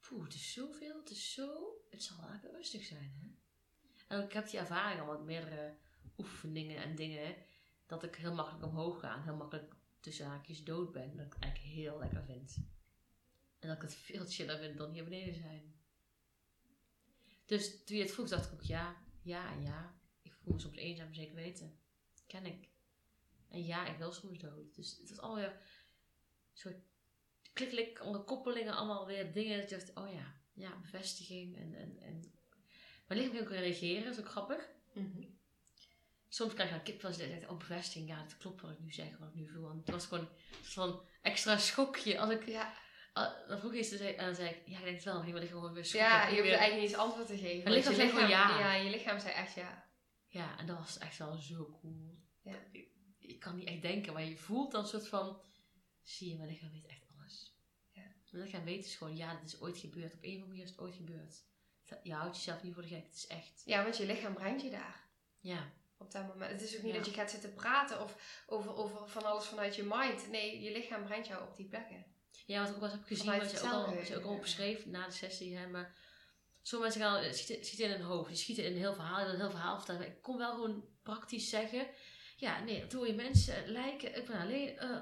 [0.00, 1.80] poeh, het is zoveel, het is zo.
[1.90, 3.30] Het zal wel rustig zijn, hè.
[4.16, 5.76] En ik heb die ervaring al met meerdere
[6.18, 7.36] oefeningen en dingen.
[7.86, 9.14] Dat ik heel makkelijk omhoog ga.
[9.14, 11.16] En heel makkelijk tussen haakjes dood ben.
[11.16, 12.56] Dat ik het eigenlijk heel lekker vind.
[13.58, 15.74] En dat ik het veel chiller vind dan hier beneden zijn.
[17.44, 20.00] Dus toen je het vroeg, dacht ik ook ja, ja ja.
[20.22, 21.78] Ik voel me soms eenzaam, zeker weten.
[22.26, 22.71] Ken ik.
[23.52, 24.74] En ja, ik wil soms dood.
[24.74, 25.56] Dus het was alweer een
[26.52, 26.76] soort
[27.52, 29.60] klik-klik, alle koppelingen, allemaal weer dingen.
[29.60, 31.56] Dat ik dacht, oh ja, ja, bevestiging.
[31.56, 32.32] En, en, en
[33.06, 34.68] mijn lichaam kan ook reageren, dat is ook grappig.
[36.28, 38.80] Soms krijg je een kip als je denkt, oh bevestiging, ja, dat klopt wat ik
[38.80, 39.70] nu zeg, wat ik nu voel.
[39.70, 40.28] En het was gewoon
[40.62, 42.18] van extra schokje.
[42.18, 42.74] Als ik, Ja,
[43.48, 45.84] dan vroeg je iets en dan zei ik, ja, ik denk het wel, gewoon weer
[45.84, 46.10] schokken.
[46.10, 47.62] ja je hoeft eigenlijk niet eens antwoord te geven.
[47.62, 48.58] Mijn want lichaam je zei gewoon ja.
[48.58, 49.90] Ja, je lichaam zei echt ja.
[50.26, 52.18] Ja, en dat was echt wel zo cool.
[52.42, 52.56] Ja.
[53.42, 55.40] Kan niet echt denken, maar je voelt dan een soort van...
[56.02, 57.54] Zie je, mijn lichaam weet echt alles.
[57.90, 58.02] Ja.
[58.30, 60.14] Mijn lichaam weet dus gewoon, ja, dit is ooit gebeurd.
[60.14, 61.44] Op een of andere manier is het ooit gebeurd.
[62.02, 63.04] Je houdt jezelf niet voor de gek.
[63.04, 65.08] Het is echt, Ja, want je lichaam brengt je daar.
[65.40, 65.72] ja.
[65.98, 66.50] Op dat moment.
[66.50, 66.98] Het is ook niet Ja.
[66.98, 70.30] dat je gaat zitten praten of over, over van alles vanuit je mind.
[70.30, 72.04] Nee, je lichaam brengt jou op die plekken.
[72.46, 74.20] Ja, wat ik ook wel eens heb gezien, wat je ook al, wat zelfgeheugen, je
[74.20, 74.40] ook al ja.
[74.40, 75.56] beschreef na de sessie.
[75.56, 75.96] Hè, maar
[76.62, 78.28] sommige mensen gaan, eh, schieten, schieten in hun hoofd.
[78.28, 80.06] Die schieten in een heel verhaal, een heel verhaal vertellen.
[80.06, 81.86] Ik kon wel gewoon praktisch zeggen.
[82.42, 84.16] Ja, nee, doe je mensen lijken.
[84.16, 84.78] Ik ben alleen.
[84.78, 84.96] eh,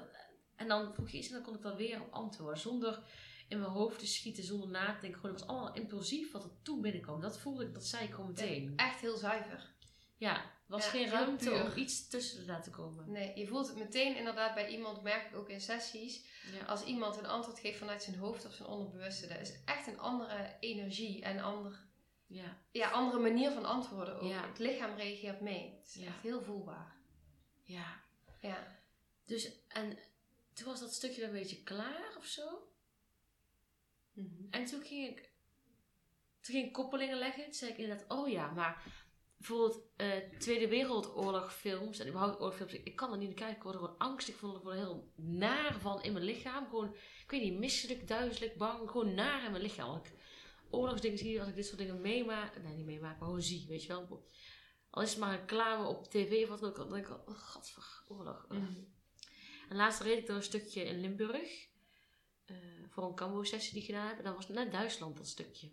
[0.55, 2.57] en dan vroeg je iets en dan kon ik dan weer op antwoorden.
[2.59, 3.03] Zonder
[3.47, 5.19] in mijn hoofd te schieten, zonder na te denken.
[5.19, 7.21] Gewoon, het was allemaal impulsief wat er toen binnenkwam.
[7.21, 8.73] Dat voelde ik, dat zei ik gewoon meteen.
[8.75, 9.69] Echt heel zuiver.
[10.17, 13.11] Ja, er was Ja, geen ruimte om iets tussen te laten komen.
[13.11, 16.25] Nee, je voelt het meteen inderdaad bij iemand, merk ik ook in sessies.
[16.59, 16.65] Ja.
[16.65, 19.99] Als iemand een antwoord geeft vanuit zijn hoofd of zijn onderbewuste, dat is echt een
[19.99, 21.85] andere energie en ander,
[22.27, 22.57] Ja.
[22.71, 24.29] ja, andere manier van antwoorden ook.
[24.29, 24.47] Ja.
[24.47, 25.75] Het lichaam reageert mee.
[25.79, 26.99] Het is echt heel voelbaar.
[27.71, 28.03] Ja.
[28.41, 28.79] Ja.
[29.25, 29.97] Dus, en
[30.53, 32.71] toen was dat stukje een beetje klaar of zo.
[34.49, 35.31] En toen ging ik,
[36.41, 37.43] toen ging ik koppelingen leggen.
[37.43, 38.83] Toen zei ik inderdaad, oh ja, maar
[39.37, 42.73] bijvoorbeeld eh, Tweede Wereldoorlog films en überhaupt oorlogfilms.
[42.73, 43.55] Ik, ik kan er niet naar kijken.
[43.55, 44.55] Ik word er gewoon angstig van.
[44.55, 46.67] Ik word er heel naar van in mijn lichaam.
[46.67, 48.89] Gewoon, ik weet niet, misselijk, duizelig, bang.
[48.89, 49.89] Gewoon naar in mijn lichaam.
[49.89, 50.13] Als ik
[50.69, 52.61] oorlogsdingen zie, als ik dit soort dingen meemaak.
[52.63, 54.25] Nee, niet meemaak, maar gewoon zie, weet je wel.
[54.91, 56.75] Al is het maar een reclame op tv of wat dan ook.
[56.75, 58.45] Dan denk ik, oh godver, oorlog.
[58.49, 58.73] Mhm.
[59.69, 61.69] En laatst reed ik door een stukje in Limburg.
[62.45, 62.57] eh,
[62.89, 64.17] voor een Cambo-sessie die ik gedaan heb.
[64.17, 65.69] En dat was net Duitsland, dat stukje.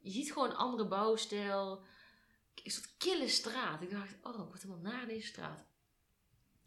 [0.00, 1.84] Je ziet gewoon een andere bouwstijl.
[2.64, 3.82] Een soort kille straat.
[3.82, 5.60] Ik dacht, oh, ik word helemaal naar deze straat.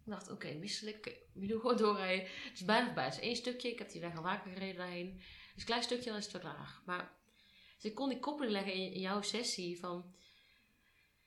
[0.06, 1.18] Ik dacht, oké, misselijk.
[1.34, 2.26] We doen gewoon doorrijden.
[2.26, 3.06] Het is bijna voorbij.
[3.06, 3.72] Het is één stukje.
[3.72, 5.14] Ik heb die weg al vaker gereden daarheen.
[5.16, 6.82] Dus een klein stukje, dan is het wel klaar.
[6.86, 7.18] Maar
[7.76, 10.16] dus ik kon die koppeling leggen in, in jouw sessie van...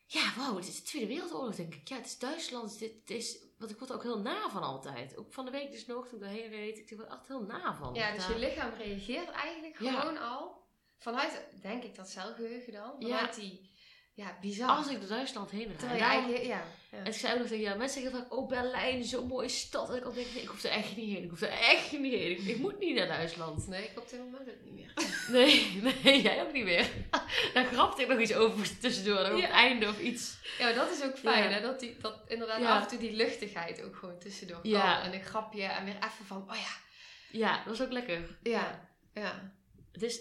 [0.06, 1.88] Ja, wow, het is de Tweede Wereldoorlog, denk ik.
[1.88, 2.78] Ja, het is Duitsland.
[2.78, 3.38] Dit is...
[3.58, 5.16] Want ik word er ook heel na van altijd.
[5.16, 6.78] Ook van de week dus nog, toen ik daarheen reed.
[6.78, 7.94] Ik word er echt heel na van.
[7.94, 10.00] Ja, dus je lichaam reageert eigenlijk Ja.
[10.00, 10.64] gewoon al
[10.96, 12.94] vanuit, denk ik, dat celgeheugen dan.
[12.98, 13.06] Ja.
[13.16, 13.70] Vanuit die,
[14.16, 14.68] ja, bizar.
[14.68, 15.76] Als ik door Duitsland heen.
[15.76, 16.64] Terwijl daarom- eigenlijk, ja.
[16.90, 16.98] ja.
[16.98, 19.90] En ik zei ook nog tegen jou, mensen zeggen vaak, oh Berlijn, zo'n mooie stad.
[19.90, 21.22] En ik altijd denk, nee, ik hoef er echt niet heen.
[21.24, 22.30] Ik hoef er echt niet heen.
[22.30, 23.66] Ik, ik moet niet naar Duitsland.
[23.68, 24.92] Nee, ik op dit moment ook niet meer.
[25.30, 26.86] Nee, nee, jij ook niet meer.
[27.54, 29.40] Daar grapte ik nog iets over tussendoor, op Ja.
[29.46, 30.36] het einde of iets.
[30.58, 31.60] Ja, maar dat is ook fijn, hè?
[31.60, 34.72] Dat, die, dat inderdaad af en toe die luchtigheid ook gewoon tussendoor kan.
[35.02, 36.74] En een grapje en weer even van, oh ja.
[37.38, 38.36] Ja, dat was ook lekker.
[38.42, 38.88] Ja.
[39.14, 39.52] Ja.
[39.92, 40.20] Dus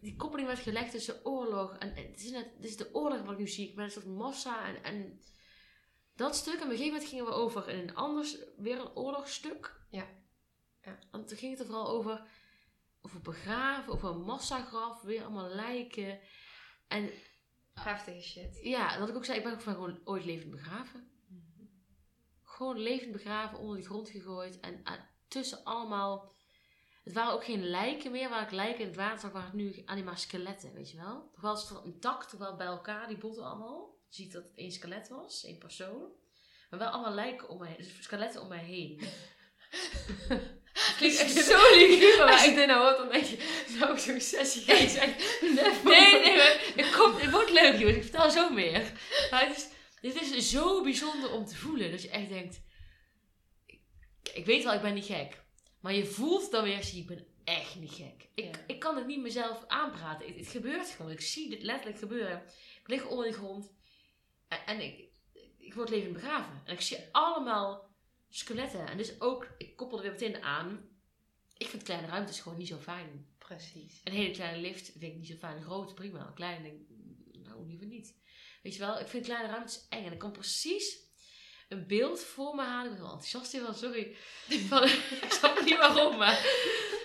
[0.00, 3.32] die koppeling werd gelegd tussen oorlog en het is, net, het is de oorlog wat
[3.32, 3.68] ik nu zie.
[3.68, 5.20] Ik ben een soort massa en, en
[6.14, 6.54] dat stuk.
[6.54, 9.80] En op een gegeven moment gingen we over in een anders, weer een oorlogsstuk.
[9.90, 10.06] Ja.
[10.82, 10.98] Ja.
[11.10, 12.22] En toen ging het er vooral over,
[13.00, 16.20] over begraven, over een massagraf, weer allemaal lijken.
[16.88, 17.10] En
[17.74, 18.58] Heftige shit.
[18.62, 21.10] ja, dat ik ook zei, ik ben ook van gewoon ooit levend begraven.
[22.42, 24.60] Gewoon levend begraven, onder de grond gegooid.
[24.60, 24.82] En
[25.28, 26.32] tussen allemaal...
[27.04, 28.28] Het waren ook geen lijken meer.
[28.28, 30.96] Waar ik lijken in het water zag, waren het nu alleen maar skeletten, weet je
[30.96, 31.30] wel.
[31.32, 33.98] Toch wel het intact, toch wel bij elkaar, die botten allemaal.
[34.08, 36.12] Je ziet dat het één skelet was, één persoon.
[36.70, 39.00] Maar wel allemaal lijken om mij, dus skeletten om mij heen.
[40.72, 43.98] Het klinkt echt zo lief, maar ik dit nou hoort, dan denk je, zou ik
[43.98, 45.14] zo'n sessie gaan zeggen?
[45.84, 47.96] Nee, nee, maar het, komt, het wordt leuk, jongens.
[47.96, 48.92] Ik vertel zo meer.
[49.30, 49.68] Maar het is,
[50.00, 51.90] dit is zo bijzonder om te voelen.
[51.90, 52.60] Dat je echt denkt...
[53.66, 53.80] Ik,
[54.34, 55.42] ik weet wel, ik ben niet gek.
[55.80, 58.28] Maar je voelt dan weer, zie ik ben echt niet gek.
[58.34, 58.64] Ik, Ja.
[58.66, 60.26] ik kan het niet mezelf aanpraten.
[60.26, 61.10] Het, het gebeurt gewoon.
[61.10, 62.42] Ik zie dit letterlijk gebeuren.
[62.80, 63.72] Ik lig onder de grond.
[64.48, 65.08] En, en ik,
[65.56, 66.62] ik word levend begraven.
[66.64, 67.90] En ik zie allemaal
[68.28, 68.86] skeletten.
[68.88, 70.88] En dus ook, ik koppel er weer meteen aan.
[71.56, 73.26] Ik vind kleine ruimtes gewoon niet zo fijn.
[73.38, 74.00] Precies.
[74.04, 75.62] Een hele kleine lift vind ik niet zo fijn.
[75.62, 76.26] Grote, prima.
[76.26, 76.72] Een kleine,
[77.32, 78.14] nou, liever niet.
[78.62, 80.04] Weet je wel, ik vind kleine ruimtes eng.
[80.04, 80.98] En ik kan precies
[81.70, 82.90] een beeld voor me halen.
[82.90, 84.16] Ik ben wel enthousiast hiervan, sorry.
[84.70, 84.82] Van,
[85.26, 86.38] ik snap niet waarom, maar...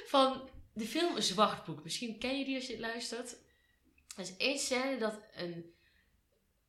[0.08, 1.84] Van de film Zwartboek.
[1.84, 3.38] Misschien ken je die als je het luistert.
[4.16, 5.74] Er is één scène dat een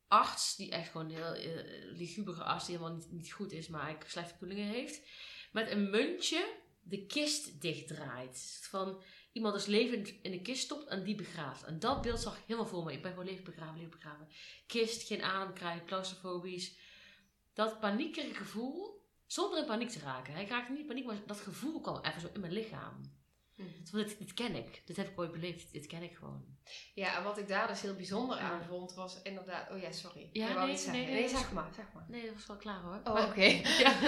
[0.09, 3.69] arts, die echt gewoon een heel uh, ligubere arts, die helemaal niet, niet goed is,
[3.69, 5.01] maar eigenlijk slechte bedoelingen heeft,
[5.53, 8.59] met een muntje de kist dichtdraait.
[8.71, 11.65] Van iemand is levend in de kist stopt en die begraaft.
[11.65, 12.93] En dat beeld zag ik helemaal voor me.
[12.93, 14.29] Ik ben gewoon levend begraven, levend begraven.
[14.67, 16.77] Kist, geen adem krijgen, claustrofobisch.
[17.57, 20.35] Dat paniekerige gevoel, zonder in paniek te raken.
[20.35, 20.41] Hè.
[20.41, 23.15] Ik raakte niet in paniek, maar dat gevoel kwam even zo in mijn lichaam.
[23.55, 23.69] Mhm.
[23.85, 24.83] Van, dit, dit ken ik.
[24.85, 25.73] Dit heb ik ooit beleefd.
[25.73, 26.45] Dit ken ik gewoon.
[26.95, 29.71] Ja, en wat ik daar dus heel bijzonder aan vond, was inderdaad...
[29.71, 30.29] Oh ja, sorry.
[30.33, 32.05] Ja, nee, nee, Nee, nee, zeg maar, zeg maar.
[32.09, 33.01] Nee, dat was wel klaar hoor.
[33.05, 33.45] Oh, oké.
[33.85, 34.01] Ja.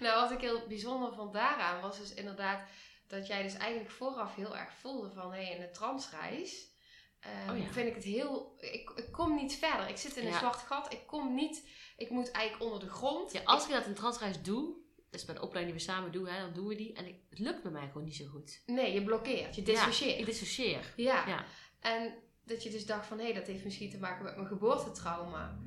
[0.00, 2.68] nou, wat ik heel bijzonder vond daaraan was dus inderdaad
[3.06, 6.74] dat jij dus eigenlijk vooraf heel erg voelde van hé, in de transreis
[7.20, 7.66] ehm, Oh ja.
[7.72, 8.54] vind ik het heel.
[8.60, 9.88] Ik, ik kom niet verder.
[9.88, 10.38] Ik zit in een Ja.
[10.38, 10.92] zwart gat.
[10.92, 11.68] Ik kom niet.
[11.96, 13.32] Ik moet eigenlijk onder de grond.
[13.32, 14.74] Ja, als ik dat in transreis doe,
[15.10, 16.92] dus bij de opleiding die we samen doen, hè, dan doen we die.
[16.92, 18.62] En ik, het lukt bij mij gewoon niet zo goed.
[18.66, 19.54] Nee, je blokkeert.
[19.54, 20.18] Je Ja, dissocieert.
[20.18, 20.92] ik dissocieer.
[20.96, 21.26] Ja.
[21.28, 21.44] Ja.
[21.80, 24.48] En dat je dus dacht van hé, hey, dat heeft misschien te maken met mijn
[24.48, 25.58] geboortetrauma.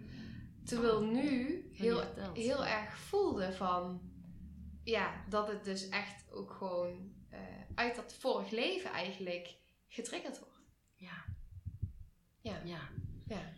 [0.66, 4.02] Terwijl nu heel, heel erg voelde van
[4.84, 7.40] ja, dat het dus echt ook gewoon eh,
[7.76, 9.56] uit dat vorig leven eigenlijk
[9.88, 10.54] getriggerd wordt.
[10.96, 11.26] Ja.
[12.50, 12.62] Ja.
[12.66, 12.90] Ja.
[13.28, 13.54] Ja.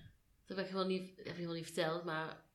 [0.45, 2.49] Dat heb ik wel niet, heb ik niet verteld, maar...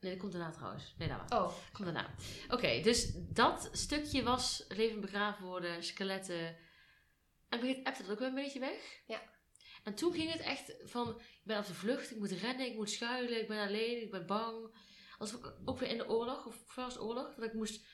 [0.00, 0.94] Nee, dat komt daarna trouwens.
[0.98, 2.14] Nee, daar Oh, Komt daarna.
[2.48, 6.56] Oké, dus dat stukje was leven begraven worden, skeletten.
[7.48, 9.02] En begint appte dat ook wel een beetje weg.
[9.06, 9.22] Ja.
[9.84, 12.74] En toen ging het echt van, ik ben op de vlucht, ik moet rennen, ik
[12.76, 14.76] moet schuilen, ik ben alleen, ik ben bang.
[15.18, 17.84] Alsof ik ook weer in de oorlog, of first oorlog, dat ik moest,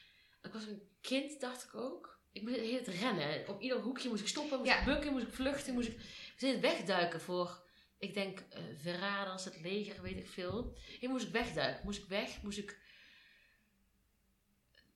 [0.43, 2.21] ik was een kind, dacht ik ook.
[2.33, 3.49] Ik moest tijd rennen.
[3.49, 4.79] Op ieder hoekje moest ik stoppen, moest Ja.
[4.79, 5.97] ik bukken, moest ik vluchten, moest ik
[6.41, 7.66] moest wegduiken voor,
[7.99, 10.77] ik denk, eh verraders, het leger, weet ik veel.
[10.99, 12.85] Hier moest ik wegduiken, moest ik weg, moest ik...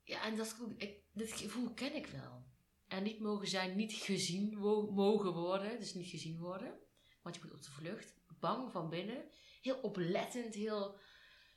[0.05, 2.45] Ja, en dat, ik, dit gevoel ken ik wel.
[2.89, 4.59] En niet mogen zijn, niet gezien
[4.95, 6.79] mogen worden, dus niet gezien worden.
[7.23, 9.25] Want je moet op de vlucht, bang van binnen,
[9.63, 10.99] heel oplettend, heel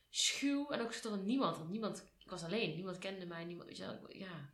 [0.09, 0.69] schuw.
[0.69, 4.53] En ook door niemand, want niemand, ik was alleen, niemand kende mij, niemand, ik- ja.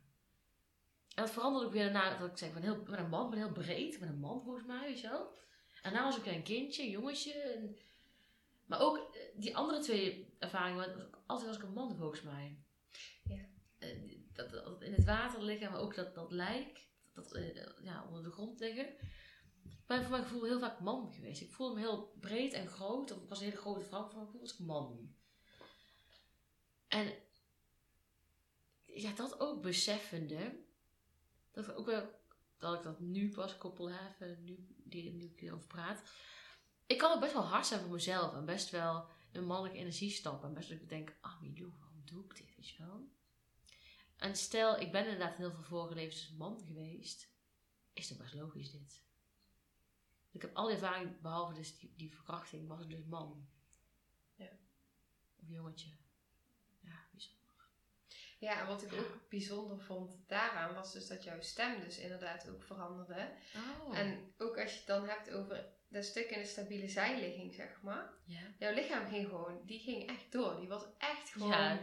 [1.14, 3.24] En dat veranderde ook weer daarna, dat ik zei, van heel, ik ben een man,
[3.24, 5.36] ik ben heel breed, ik ben een man volgens mij, weet je wel.
[5.82, 7.32] En daarna was ik een kindje, een jongetje.
[7.32, 7.76] En,
[8.66, 12.58] maar ook eh, die andere twee ervaringen, want altijd was ik een man volgens mij.
[13.24, 13.44] Ja.
[13.78, 18.04] Eh, Dat, dat in het water liggen, maar ook dat, dat lijk, dat, eh, ja,
[18.06, 18.86] onder de grond liggen.
[19.64, 21.40] Ik ben voor mijn gevoel heel vaak man geweest.
[21.40, 23.10] Ik voelde me heel breed en groot.
[23.10, 25.14] Of ik was een hele grote vrouw, voor mijn gevoel was ik man.
[26.88, 27.12] En
[28.84, 30.60] ja, dat ook beseffende,
[31.50, 32.19] dat ik ook wel,
[32.60, 36.02] dat ik dat nu pas koppel heb, nu, die, nu ik erover praat.
[36.86, 40.10] Ik kan ook best wel hard zijn voor mezelf en best wel in mannelijke energie
[40.10, 40.48] stappen.
[40.48, 43.08] En best wel dat ik denk, ah, Milou, waarom doe ik dit, weet je wel?
[44.16, 47.28] En stel, ik ben inderdaad heel veel vorige levens man geweest,
[47.92, 49.02] is toch best logisch dit.
[50.30, 53.48] Ik heb al ervaring, behalve dus die, die verkrachting, was ik dus man.
[54.34, 54.50] Ja.
[55.36, 55.99] Of jongetje.
[58.40, 58.98] Ja, en wat ik Ja.
[58.98, 63.28] ook bijzonder vond daaraan was dus dat jouw stem dus inderdaad ook veranderde.
[63.56, 63.98] Oh.
[63.98, 67.82] En ook als je het dan hebt over dat stuk in de stabiele zijligging, zeg
[67.82, 68.10] maar.
[68.26, 68.40] ja.
[68.58, 70.56] Jouw lichaam ging gewoon, die ging echt door.
[70.58, 71.50] Die was echt gewoon...
[71.50, 71.78] Ja,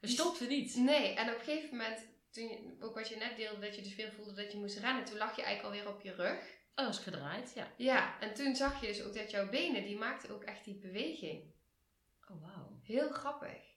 [0.00, 0.76] we stopten niet.
[0.76, 3.82] Nee, en op een gegeven moment, toen je, ook wat je net deelde, dat je
[3.82, 5.04] dus weer voelde dat je moest rennen.
[5.04, 6.58] Toen lag je eigenlijk alweer op je rug.
[6.74, 7.72] Oh, was gedraaid, ja.
[7.76, 10.78] Ja, en toen zag je dus ook dat jouw benen, die maakten ook echt die
[10.78, 11.52] beweging.
[12.28, 12.80] Oh, wauw.
[12.82, 13.68] Heel grappig.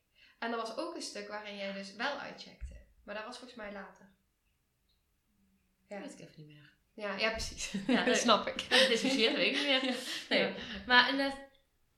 [0.44, 2.76] En er was ook een stuk waarin jij dus wel uitcheckte.
[3.04, 4.06] Maar dat was volgens mij later.
[5.88, 6.74] Dat Ja, weet ik even niet meer.
[6.94, 7.74] ja, ja precies.
[7.88, 8.70] Ja, dat snap ik.
[8.70, 9.96] Dat discussieerde weet ik niet meer.
[10.30, 10.56] Nee, Ja.
[10.86, 11.38] maar inderdaad,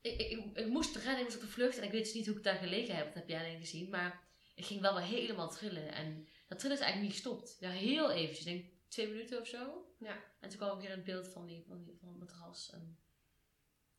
[0.02, 1.78] ik, ik, ik, ik moest rennen, ik moest op de vlucht.
[1.78, 3.06] En ik weet dus niet hoe ik daar gelegen heb.
[3.06, 3.90] Dat heb jij alleen gezien.
[3.90, 4.24] Maar
[4.56, 5.92] ik ging wel weer helemaal trillen.
[5.92, 7.58] En dat trillen is eigenlijk niet gestopt.
[7.60, 8.46] Ja, heel eventjes.
[8.46, 9.86] Ik denk twee minuten of zo.
[10.00, 10.24] Ja.
[10.40, 12.70] En toen kwam ik weer in het beeld van, die, van, die, van het matras.
[12.74, 12.98] En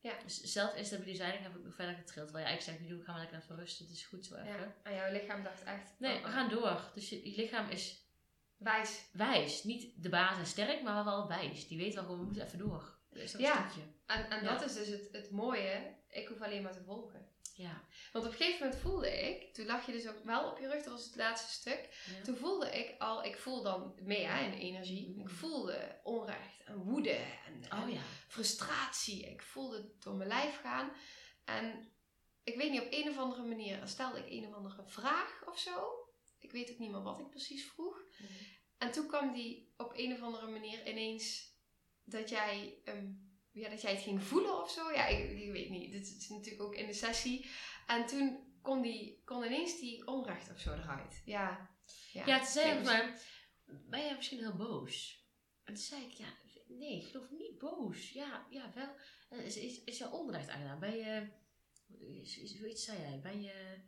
[0.06, 0.14] Ja.
[0.24, 2.26] Dus zelfinstabilisering heb ik nog verder getrild.
[2.26, 3.86] Terwijl je eigenlijk zegt, nu gaan we lekker even rusten.
[3.86, 4.46] Het is goed zo even.
[4.46, 5.94] Ja, en jouw lichaam dacht echt...
[5.98, 6.90] Nee, oh, we gaan door.
[6.94, 8.04] Dus je, je lichaam is
[8.56, 9.04] Wijs.
[9.12, 9.64] wijs.
[9.64, 11.68] Niet de baas en sterk, maar wel wijs.
[11.68, 12.94] Die weet wel gewoon, we moeten even door.
[13.12, 13.68] Is dat Ja.
[13.68, 13.88] stukje.
[14.06, 14.52] En, en Ja.
[14.52, 15.94] dat is dus het, het mooie.
[16.08, 17.25] Ik hoef alleen maar te volgen.
[17.56, 17.84] Ja.
[18.12, 20.68] Want op een gegeven moment voelde ik, toen lag je dus ook wel op je
[20.68, 21.88] rug, dat was het laatste stuk.
[22.16, 22.22] ja.
[22.22, 25.10] Toen voelde ik al, ik voel dan mee hè, in energie.
[25.10, 25.20] Mhm.
[25.20, 27.10] Ik voelde onrecht en woede
[27.46, 28.00] en, en Oh ja.
[28.28, 29.26] frustratie.
[29.30, 30.90] Ik voelde het door mijn lijf gaan.
[31.44, 31.92] En
[32.44, 35.58] ik weet niet, op een of andere manier stelde ik een of andere vraag of
[35.58, 35.90] zo.
[36.38, 38.02] Ik weet ook niet meer wat ik precies vroeg.
[38.78, 41.54] En toen kwam die op een of andere manier ineens
[42.04, 42.78] dat jij,
[43.60, 44.92] ja, dat jij het ging voelen of zo.
[44.92, 45.92] Ja, ik, ik weet niet.
[45.92, 47.50] Dit is natuurlijk ook in de sessie.
[47.86, 51.22] En toen kon, die, kon ineens die onrecht of zo eruit.
[51.24, 51.70] Ja,
[52.12, 52.26] ja.
[52.26, 53.22] Ja, toen zei ik dus- maar,
[53.66, 55.24] ben jij misschien heel boos?
[55.64, 56.34] En toen zei ik, ja,
[56.68, 58.10] nee, ik geloof niet boos.
[58.10, 58.94] Ja, ja, wel.
[59.44, 60.78] Is, is, is er onrecht aangedaan?
[60.78, 61.28] Ben je,
[62.22, 63.80] is, is, zoiets zei jij, ben je...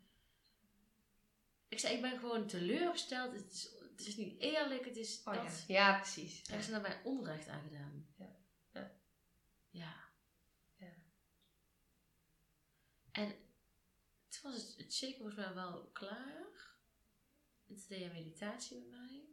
[1.68, 3.32] Ik zei, ik ben gewoon teleurgesteld.
[3.32, 5.42] Het is, het is niet eerlijk, het is Oh, ja.
[5.42, 5.64] dat.
[5.66, 6.48] ja, precies.
[6.50, 8.06] Er is naar mij onrecht aangedaan.
[8.18, 8.37] Ja.
[9.70, 9.94] Ja.
[10.76, 10.94] Ja.
[13.12, 13.28] En
[14.28, 16.76] toen was het, het zeker volgens mij wel klaar.
[17.66, 19.24] En toen deed je meditatie met mij.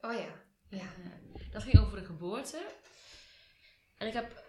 [0.00, 0.44] Oh ja.
[0.68, 0.94] Ja.
[0.94, 2.74] Eh, dat ging over de geboorte.
[3.96, 4.44] En ik heb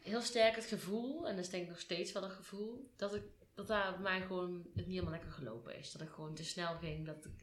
[0.00, 3.14] heel sterk het gevoel, en dat is denk ik nog steeds wel een gevoel, dat,
[3.14, 3.22] ik,
[3.54, 5.92] dat daar bij mij gewoon het niet helemaal lekker gelopen is.
[5.92, 7.06] Dat ik gewoon te snel ging.
[7.06, 7.40] Dat ik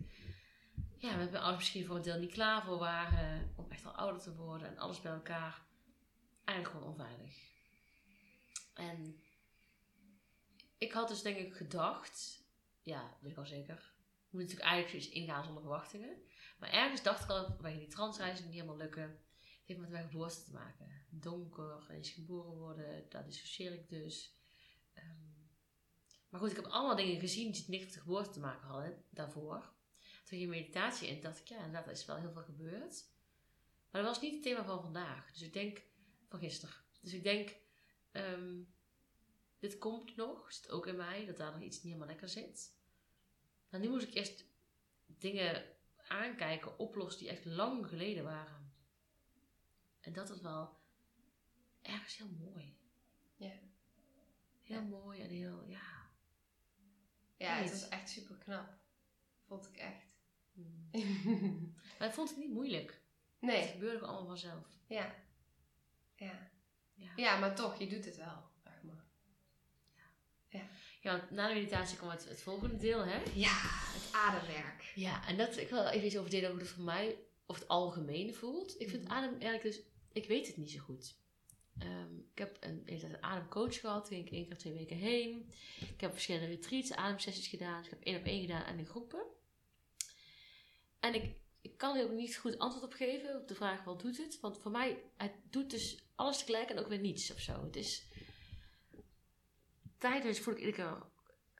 [0.97, 3.91] ja, met mijn ouders misschien voor een deel niet klaar voor waren om echt al
[3.91, 5.61] ouder te worden en alles bij elkaar.
[6.45, 7.51] Eigenlijk gewoon onveilig.
[8.73, 9.23] En
[10.77, 12.43] ik had dus denk ik gedacht,
[12.81, 13.93] ja, weet ik al zeker.
[14.29, 16.21] Moet natuurlijk eigenlijk eens ingaan zonder verwachtingen.
[16.59, 19.03] Maar ergens dacht ik al, bij die transreizen niet helemaal lukken.
[19.03, 21.05] Het heeft met mijn geboorte te maken.
[21.09, 24.37] Donker, en is geboren worden, dat dissocieer ik dus.
[24.93, 25.33] Ehm,
[26.29, 29.03] maar goed, ik heb allemaal dingen gezien die niks met de geboorte te maken hadden
[29.09, 29.71] daarvoor.
[30.23, 33.05] Toen je meditatie in, dacht ik, ja, inderdaad, is wel heel veel gebeurd.
[33.91, 35.31] Maar dat was niet het thema van vandaag.
[35.31, 35.81] Dus ik denk,
[36.33, 36.75] van gisteren.
[37.01, 37.55] Dus ik denk,
[38.11, 38.61] ehm,
[39.59, 42.75] dit komt nog, zit ook in mij, dat daar nog iets niet helemaal lekker zit.
[43.69, 44.45] Maar nu moest ik eerst
[45.05, 45.65] dingen
[46.07, 48.73] aankijken, oplossen die echt lang geleden waren.
[49.99, 50.77] En dat is wel
[51.81, 52.77] ergens heel mooi.
[53.35, 53.59] Ja.
[54.61, 56.09] Heel mooi en heel, ja.
[57.37, 58.77] Ja, het was echt super knap.
[59.45, 60.15] Vond ik echt.
[60.53, 60.89] Hmm.
[61.99, 62.91] Maar ik vond het niet moeilijk.
[62.91, 63.01] Het
[63.39, 64.67] nee, gebeurde gewoon allemaal vanzelf.
[64.87, 65.22] ja.
[66.15, 66.51] Ja.
[66.93, 67.11] Ja.
[67.15, 69.01] Ja, maar toch, je doet het wel, zeg maar.
[71.01, 73.21] Ja, want na de meditatie kwam het, het volgende deel, hè?
[73.33, 74.91] Ja, het ademwerk.
[74.95, 77.67] Ja, en dat, ik wil even iets over delen hoe het voor mij, of het
[77.67, 78.81] algemeen voelt.
[78.81, 79.11] Ik vind Mhm.
[79.11, 79.79] adem eigenlijk dus,
[80.11, 81.15] ik weet het niet zo goed.
[81.79, 85.49] Ehm, ik heb een, een, een ademcoach gehad, ging ik één keer twee weken heen.
[85.79, 87.77] Ik heb verschillende retreats, ademsessies gedaan.
[87.77, 89.23] Dus ik heb één op één gedaan en in groepen.
[90.99, 91.35] En ik,
[91.73, 94.39] ik kan er ook niet goed antwoord op geven op de vraag wat doet het.
[94.39, 97.63] Want voor mij, het doet dus alles tegelijk en ook weer niets of zo.
[97.63, 98.05] Het is,
[99.97, 101.11] tijdens voel ik iedere keer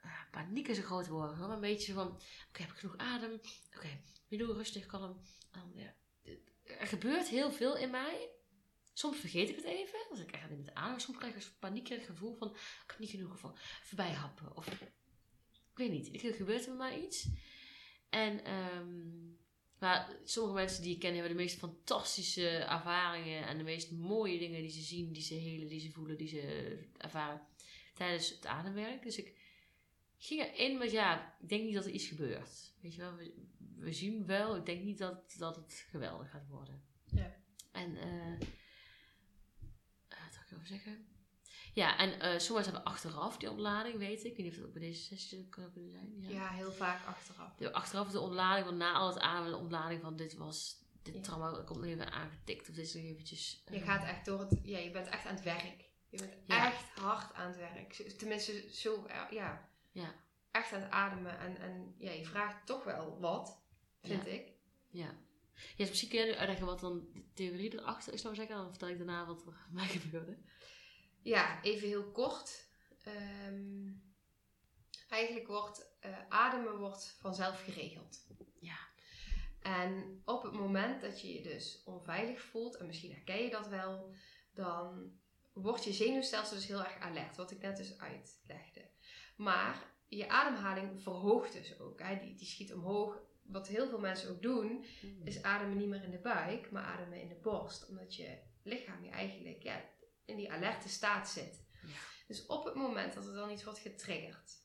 [0.02, 1.38] ah, paniek is een groot woord.
[1.38, 2.08] Maar een beetje van,
[2.50, 3.40] oké, heb ik genoeg adem?
[3.76, 5.22] Oké, weer doen, rustig, kalm.
[5.52, 5.96] Dan, ja.
[6.64, 8.30] Er gebeurt heel veel in mij.
[8.94, 11.00] Soms vergeet ik het even, als ik echt niet adem.
[11.00, 14.56] Soms krijg ik een paniekerig gevoel van, ik heb niet genoeg van voorbij happen.
[14.56, 14.68] Of,
[15.72, 17.28] ik weet niet, keer gebeurt er met mij iets.
[18.10, 19.42] En, ehm,
[19.84, 24.40] maar sommige mensen die ik ken hebben de meest fantastische ervaringen en de meest mooie
[24.40, 27.42] dingen die ze zien, die ze helen, die ze voelen, die ze ervaren
[27.94, 29.04] tijdens het ademwerk.
[29.04, 29.38] Dus ik
[30.18, 32.74] ging erin met, ja, ik denk niet dat er iets gebeurt.
[32.82, 33.34] Weet je wel, we,
[33.76, 36.84] we zien wel, ik denk niet dat, dat het geweldig gaat worden.
[37.06, 37.36] Ja.
[37.72, 38.40] En, eh, eh,
[40.08, 41.08] wat wil ik over zeggen?
[41.74, 44.26] Ja, en eh soms hebben we achteraf die ontlading, weet ik.
[44.32, 46.14] Ik weet niet of dat ook bij deze sessie kan kunnen zijn.
[46.18, 46.30] Ja.
[46.30, 47.56] Ja, heel vaak achteraf.
[47.56, 51.14] De, achteraf de ontlading, want na al het ademen, de ontlading van dit was, dit
[51.16, 51.22] Ja.
[51.22, 52.70] trauma komt nog even aangetikt.
[52.70, 53.64] Of dit is nog eventjes...
[53.70, 54.60] Je eh, gaat echt door het...
[54.64, 55.90] Ja, je bent echt aan het werk.
[56.10, 56.66] Je bent Ja.
[56.66, 57.94] echt hard aan het werk.
[58.18, 59.06] Tenminste, zo...
[59.30, 59.70] Ja.
[59.92, 60.16] Ja.
[60.52, 61.40] Echt aan het ademen.
[61.40, 63.62] En, en ja, je vraagt toch wel wat,
[64.02, 64.52] vind ik.
[64.90, 65.16] Ja.
[65.56, 68.40] Ja, dus misschien kun jij nu uitleggen wat dan de theorie erachter is, zou ik
[68.40, 68.58] zeggen.
[68.58, 70.38] Dan vertel ik daarna wat er mij gebeurde.
[71.24, 72.68] Ja, even heel kort.
[73.04, 73.92] Ehm,
[75.10, 78.28] eigenlijk wordt eh, ademen wordt vanzelf geregeld.
[78.60, 78.78] Ja.
[79.60, 83.68] En op het moment dat je je dus onveilig voelt, en misschien herken je dat
[83.68, 84.14] wel,
[84.54, 85.12] dan
[85.54, 88.90] wordt je zenuwstelsel dus heel erg alert, wat ik net dus uitlegde.
[89.36, 92.02] Maar je ademhaling verhoogt dus ook.
[92.02, 92.20] Hè?
[92.20, 93.22] Die, die schiet omhoog.
[93.44, 94.86] Wat heel veel mensen ook doen,
[95.24, 97.90] is ademen niet meer in de buik, maar ademen in de borst.
[97.90, 99.82] Omdat je lichaam je eigenlijk ja,
[100.26, 101.66] in die alerte staat zit.
[101.82, 101.88] Ja.
[102.28, 104.62] Dus op het moment dat er dan iets wordt getriggerd,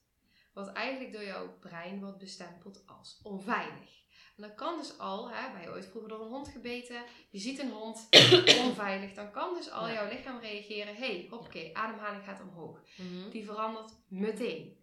[0.52, 3.96] wat eigenlijk door jouw brein wordt bestempeld als onveilig.
[4.36, 7.38] En dat kan dus al, hè, ben je ooit vroeger door een hond gebeten, je
[7.38, 8.08] ziet een hond
[8.66, 9.92] onveilig, dan kan dus al Ja.
[9.92, 12.80] jouw lichaam reageren, hé, hey, hoppakee, ademhaling gaat omhoog.
[12.96, 13.30] Mhm.
[13.30, 14.76] Die verandert meteen.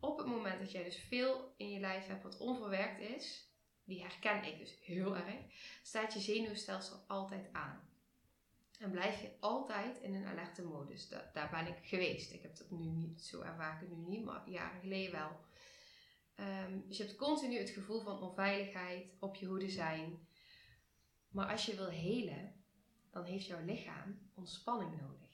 [0.00, 3.52] Op het moment dat jij dus veel in je lijf hebt wat onverwerkt is,
[3.84, 5.34] die herken ik dus heel erg,
[5.82, 7.87] staat je zenuwstelsel altijd aan.
[8.78, 11.08] En blijf je altijd in een alerte modus.
[11.08, 12.32] Da- daar ben ik geweest.
[12.32, 15.40] Ik heb dat nu niet, zo het nu niet, maar jaren geleden wel.
[16.34, 20.28] Ehm, dus je hebt continu het gevoel van onveiligheid, op je hoede zijn.
[21.28, 22.64] Maar als je wil helen,
[23.10, 25.28] dan heeft jouw lichaam ontspanning nodig.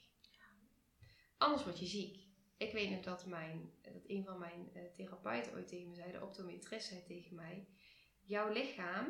[1.37, 2.23] Anders word je ziek.
[2.57, 6.11] Ik weet nog dat, mijn, dat een van mijn eh, therapeuten ooit tegen me zei,
[6.11, 7.67] de optometrist zei tegen mij,
[8.21, 9.07] jouw lichaam,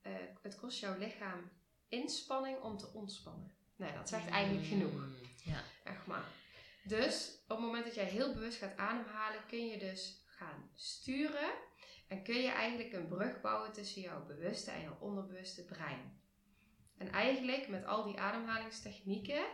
[0.00, 0.12] eh,
[0.42, 1.50] het kost jouw lichaam
[1.94, 3.52] inspanning om te ontspannen.
[3.76, 4.92] Nou, ja, dat zegt eigenlijk genoeg.
[4.92, 5.62] Mm, Ja.
[5.84, 6.24] Echt maar.
[6.84, 11.50] Dus op het moment dat jij heel bewust gaat ademhalen, kun je dus gaan sturen.
[12.08, 16.22] En kun je eigenlijk een brug bouwen tussen jouw bewuste en jouw onderbewuste brein.
[16.96, 19.44] En eigenlijk met al die ademhalingstechnieken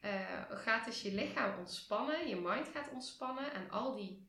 [0.00, 4.28] eh, gaat dus je lichaam ontspannen, je mind gaat ontspannen en al die,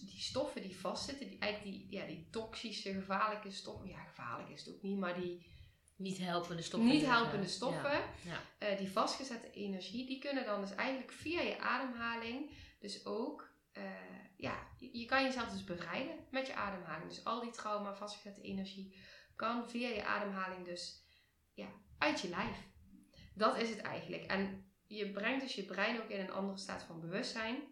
[0.00, 4.64] die stoffen die vastzitten, die, eigenlijk die, ja, die toxische, gevaarlijke stoffen, ja gevaarlijk is
[4.64, 5.46] het ook niet, maar die
[5.96, 6.90] Niet helpende stoffen.
[6.90, 8.02] niet helpende stoffen, Ja.
[8.24, 8.40] Ja.
[8.58, 13.82] eh, die vastgezette energie, die kunnen dan dus eigenlijk via je ademhaling dus ook, eh,
[14.36, 17.08] ja, je, kan jezelf dus bevrijden met je ademhaling.
[17.08, 18.96] Dus al die trauma, vastgezette energie
[19.36, 21.04] kan via je ademhaling dus,
[21.54, 21.68] ja,
[21.98, 22.56] uit je lijf.
[23.34, 24.24] Dat is het eigenlijk.
[24.24, 27.62] En je brengt dus je brein ook in een andere staat van bewustzijn.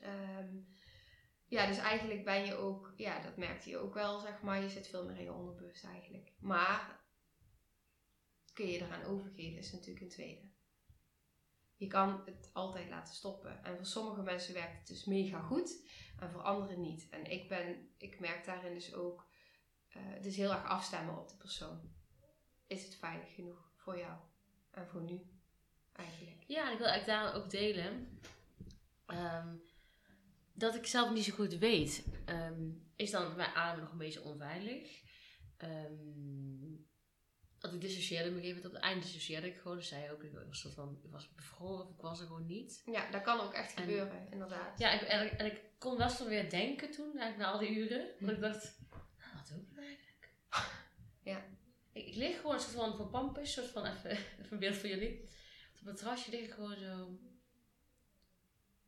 [0.00, 0.56] Ehm,
[1.46, 4.62] ja, dus eigenlijk ben je ook, ja, dat merkte je ook wel, zeg maar.
[4.62, 6.32] Je zit veel meer in je onderbewust eigenlijk.
[6.38, 6.99] Maar
[8.52, 10.48] kun je eraan overgeven, is natuurlijk een tweede.
[11.76, 13.64] Je kan het altijd laten stoppen.
[13.64, 15.88] En voor sommige mensen werkt het dus mega goed.
[16.18, 17.08] En voor anderen niet.
[17.08, 19.28] En ik ben, ik merk daarin dus ook,
[19.96, 21.80] uh, het is heel erg afstemmen op de persoon.
[22.66, 24.18] Is het veilig genoeg voor jou?
[24.70, 25.20] En voor nu,
[25.92, 26.44] eigenlijk.
[26.46, 28.20] Ja, en ik wil eigenlijk daar ook delen.
[29.06, 29.56] Ehm,
[30.52, 32.06] dat ik zelf niet zo goed weet.
[32.26, 35.02] Um, is dan mijn adem nog een beetje onveilig?
[35.58, 36.88] Um,
[37.60, 38.76] dat ik dissocieerde op een gegeven moment.
[38.76, 39.76] Op het einde dissocieerde ik gewoon.
[39.76, 42.46] Dus zei ook, ik was, soort van, ik was bevroren of ik was er gewoon
[42.46, 42.82] niet.
[42.84, 44.78] Ja, dat kan ook echt gebeuren, inderdaad.
[44.78, 47.58] Ja, ik, en, ik, en ik kon wel zo weer denken toen, eigenlijk na al
[47.58, 48.08] die uren.
[48.20, 50.28] Dat ik dacht, nou, wat doe ik nou eigenlijk?
[51.22, 51.44] Ja.
[51.92, 54.76] Ik, ik lig gewoon een soort van voor pampus, soort van even, even een beeld
[54.76, 55.28] voor jullie.
[55.80, 57.18] Op het terrasje lig ik gewoon zo...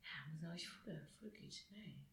[0.01, 1.09] Ja, moet nou eens voelen.
[1.19, 1.67] Voel ik iets?
[1.71, 2.07] Nee.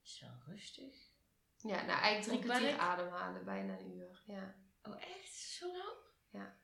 [0.00, 1.12] Het is wel rustig.
[1.56, 4.22] Ja, nou eigenlijk drie kwartier ademhalen, bijna een uur.
[4.26, 4.54] Ja.
[4.88, 5.34] Oh, echt?
[5.34, 5.96] Zo lang?
[6.30, 6.58] Ja.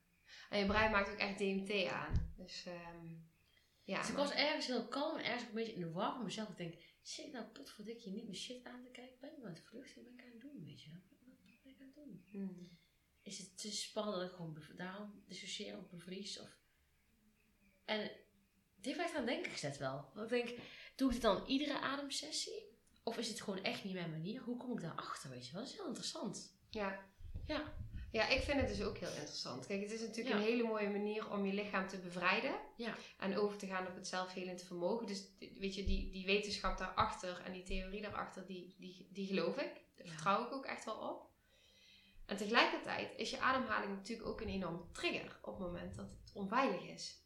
[0.50, 2.32] En je brein maakt ook echt DMT aan.
[2.36, 3.30] Dus um,
[3.84, 4.00] ja.
[4.00, 6.24] Dus ik was ergens heel kalm en ergens ook een beetje in de war van
[6.24, 6.48] mezelf.
[6.48, 9.16] Ik denk, zit ik nou potverdikje niet mijn shit aan te kijken?
[9.20, 10.04] Ben ik aan het vluchten?
[10.04, 10.90] Ben ik aan het doen, weet je?
[10.92, 12.24] Wat ben ik aan het doen?
[12.30, 12.78] Hmm.
[13.22, 16.40] Is het te spannend dat ik gewoon daarom dissociëren of bevries?
[16.40, 16.58] Of...
[17.84, 18.10] En
[18.74, 20.10] dit mij aan denken gezet wel.
[20.14, 20.58] Want ik denk,
[20.96, 22.68] doe ik het dan iedere ademsessie?
[23.02, 24.42] Of is het gewoon echt niet mijn manier?
[24.42, 25.60] Hoe kom ik daarachter, weet je wel?
[25.60, 26.58] Dat is heel interessant.
[26.70, 27.08] Ja.
[27.46, 27.74] Ja.
[28.10, 29.66] Ja, ik vind het dus ook heel interessant.
[29.66, 32.54] Kijk, het is natuurlijk een hele mooie manier om je lichaam te bevrijden.
[32.76, 32.94] Ja.
[33.18, 35.06] En over te gaan op het zelfhelend vermogen.
[35.06, 35.24] Dus
[35.58, 39.72] weet je, die, die wetenschap daarachter en die theorie daarachter, die, die, die geloof ik.
[39.96, 41.28] Daar vertrouw ik ook echt wel op.
[42.26, 46.32] En tegelijkertijd is je ademhaling natuurlijk ook een enorme trigger op het moment dat het
[46.34, 47.18] onveilig is.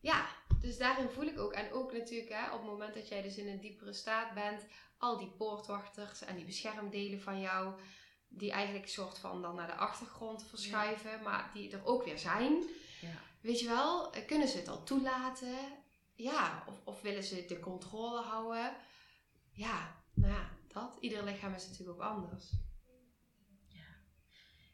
[0.00, 0.28] Ja,
[0.60, 1.52] dus daarin voel ik ook.
[1.52, 4.66] En ook natuurlijk hè, op het moment dat jij dus in een diepere staat bent,
[4.98, 7.80] al die poortwachters en die beschermdelen van jou
[8.34, 12.18] die eigenlijk een soort van dan naar de achtergrond verschuiven, maar die er ook weer
[12.18, 12.62] zijn.
[13.00, 13.20] Ja.
[13.40, 15.58] Weet je wel, eh, kunnen ze het al toelaten?
[16.14, 18.76] Ja, of, of willen ze de controle houden?
[19.52, 20.96] Ja, nou ja, dat.
[21.00, 22.50] Ieder lichaam is natuurlijk ook anders.
[23.68, 23.84] Ja,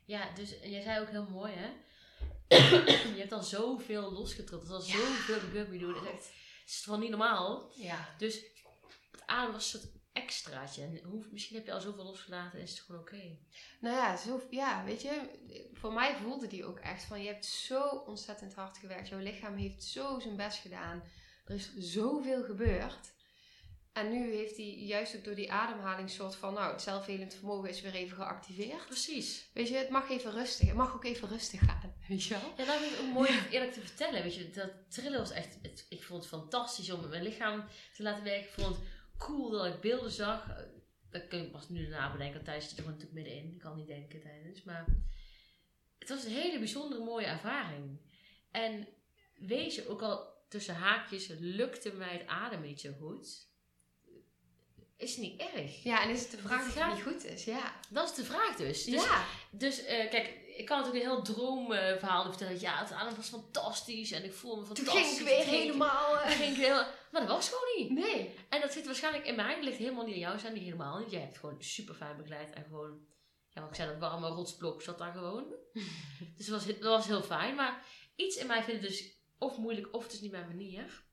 [0.04, 1.70] ja dus jij zei ook heel mooi hè.
[3.14, 4.68] je hebt al zoveel losgetrokken.
[4.68, 5.94] Er is al zoveel gebeurd je doen.
[5.94, 6.24] Het is echt
[6.68, 7.70] het is gewoon niet normaal.
[7.74, 8.14] Ja.
[8.18, 8.34] Dus
[9.11, 11.03] het adem was het extraatje.
[11.31, 13.37] Misschien heb je al zoveel losgelaten en is het gewoon oké.
[13.81, 15.21] Nou ja, zo, ja, weet je,
[15.73, 19.09] voor mij voelde die ook echt van je hebt zo ontzettend hard gewerkt.
[19.09, 21.03] Jouw lichaam heeft zo zijn best gedaan.
[21.45, 23.16] Er is zoveel gebeurd.
[23.99, 27.69] En nu heeft hij juist ook door die ademhaling soort van, nou, het zelfhelend vermogen
[27.69, 28.87] is weer even geactiveerd.
[28.87, 29.49] Precies.
[29.53, 30.66] Weet je, het mag even rustig.
[30.66, 31.95] Het mag ook even rustig gaan.
[32.09, 32.53] Weet je wel?
[32.57, 34.23] Ja, dat is ook mooi eerlijk te vertellen.
[34.23, 37.64] Weet je, dat trillen was echt, het, ik vond het fantastisch om met mijn lichaam
[37.95, 38.49] te laten werken.
[38.49, 38.85] Ik vond het
[39.19, 40.47] cool dat ik beelden zag.
[41.11, 42.45] Dat kun je pas nu daarna bedenken.
[42.45, 43.53] Tijdens zit er natuurlijk middenin.
[43.53, 44.62] Ik kan niet denken tijdens.
[44.62, 44.87] Maar
[45.99, 48.01] het was een hele bijzondere mooie ervaring.
[48.51, 48.89] En
[49.35, 53.47] wees ook al tussen haakjes lukte mij het ademen niet zo goed.
[55.09, 55.82] Is niet erg.
[55.82, 57.44] Ja, en is het de vraag of het niet goed is?
[57.44, 57.74] Ja.
[57.88, 58.84] Dat is de vraag dus.
[58.84, 59.24] Dus, ja.
[59.50, 62.61] dus uh, kijk, ik kan natuurlijk een heel droomverhaal uh, vertellen.
[62.61, 64.94] Ja, het adem was fantastisch en ik voel me fantastisch.
[64.94, 66.14] Toen ging ik weer helemaal...
[66.14, 66.26] Uh...
[66.26, 68.04] ging ik heel, maar dat was gewoon niet.
[68.04, 68.34] Nee.
[68.48, 69.54] En dat zit waarschijnlijk in mij.
[69.54, 71.11] Het ligt helemaal niet aan jou, zijn die helemaal niet.
[71.11, 73.06] Jij hebt gewoon super fijn begeleid en gewoon...
[73.48, 75.44] Ja, wat ik zei, dat warme rotsblok zat daar gewoon.
[76.36, 77.54] dus dat was, dat was heel fijn.
[77.54, 77.84] Maar
[78.16, 81.06] iets in mij vindt het dus of moeilijk of het is niet mijn manier.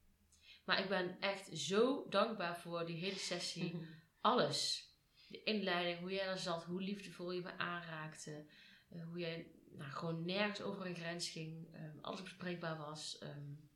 [0.66, 3.88] Maar ik ben echt zo dankbaar voor die hele sessie.
[4.22, 4.90] Alles.
[5.28, 8.46] De inleiding, hoe jij er zat, hoe liefdevol je me aanraakte.
[8.90, 11.76] Uh, hoe jij nou, gewoon nergens over een grens ging.
[11.76, 13.20] Um, alles bespreekbaar was.
[13.24, 13.70] Um,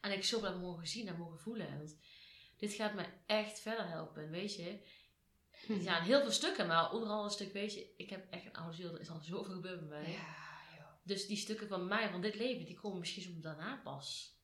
[0.00, 1.78] en ik zo dat mogen zien en mogen voelen.
[1.78, 1.96] Want
[2.56, 4.30] dit gaat me echt verder helpen.
[4.30, 4.80] Weet je,
[5.68, 8.46] er zijn heel veel stukken, maar onder andere een stuk, weet je, ik heb echt
[8.46, 8.94] een oude ziel.
[8.94, 10.10] Er is al zoveel gebeurd bij mij.
[10.10, 10.92] Ja, joh.
[11.02, 14.35] Dus die stukken van mij, van dit leven, die komen misschien zo daarna pas.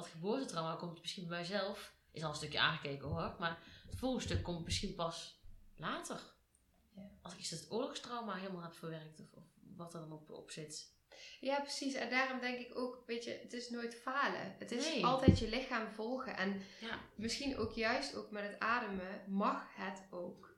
[0.00, 1.94] Dat geboortetrauma komt misschien bij mijzelf.
[2.12, 3.36] Is al een stukje aangekeken hoor.
[3.38, 5.40] Maar het volgende stuk komt misschien pas
[5.76, 6.20] later.
[6.94, 7.10] Ja.
[7.22, 9.20] Als ik het oorlogstrauma helemaal heb verwerkt.
[9.20, 9.44] Of, of
[9.76, 10.98] wat er dan op, op zit.
[11.40, 11.94] Ja, precies.
[11.94, 14.56] En daarom denk ik ook, weet je, het is nooit falen.
[14.58, 15.04] Het is Nee.
[15.06, 16.36] altijd je lichaam volgen.
[16.36, 16.98] En Ja.
[17.16, 20.54] misschien ook juist ook met het ademen, mag het ook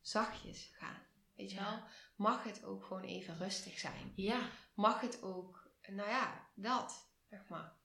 [0.00, 1.02] zachtjes gaan.
[1.36, 1.70] Weet je Ja.
[1.70, 1.82] wel?
[2.16, 4.12] Mag het ook gewoon even rustig zijn.
[4.16, 7.80] Ja, Mag het ook, nou ja, dat, zeg maar.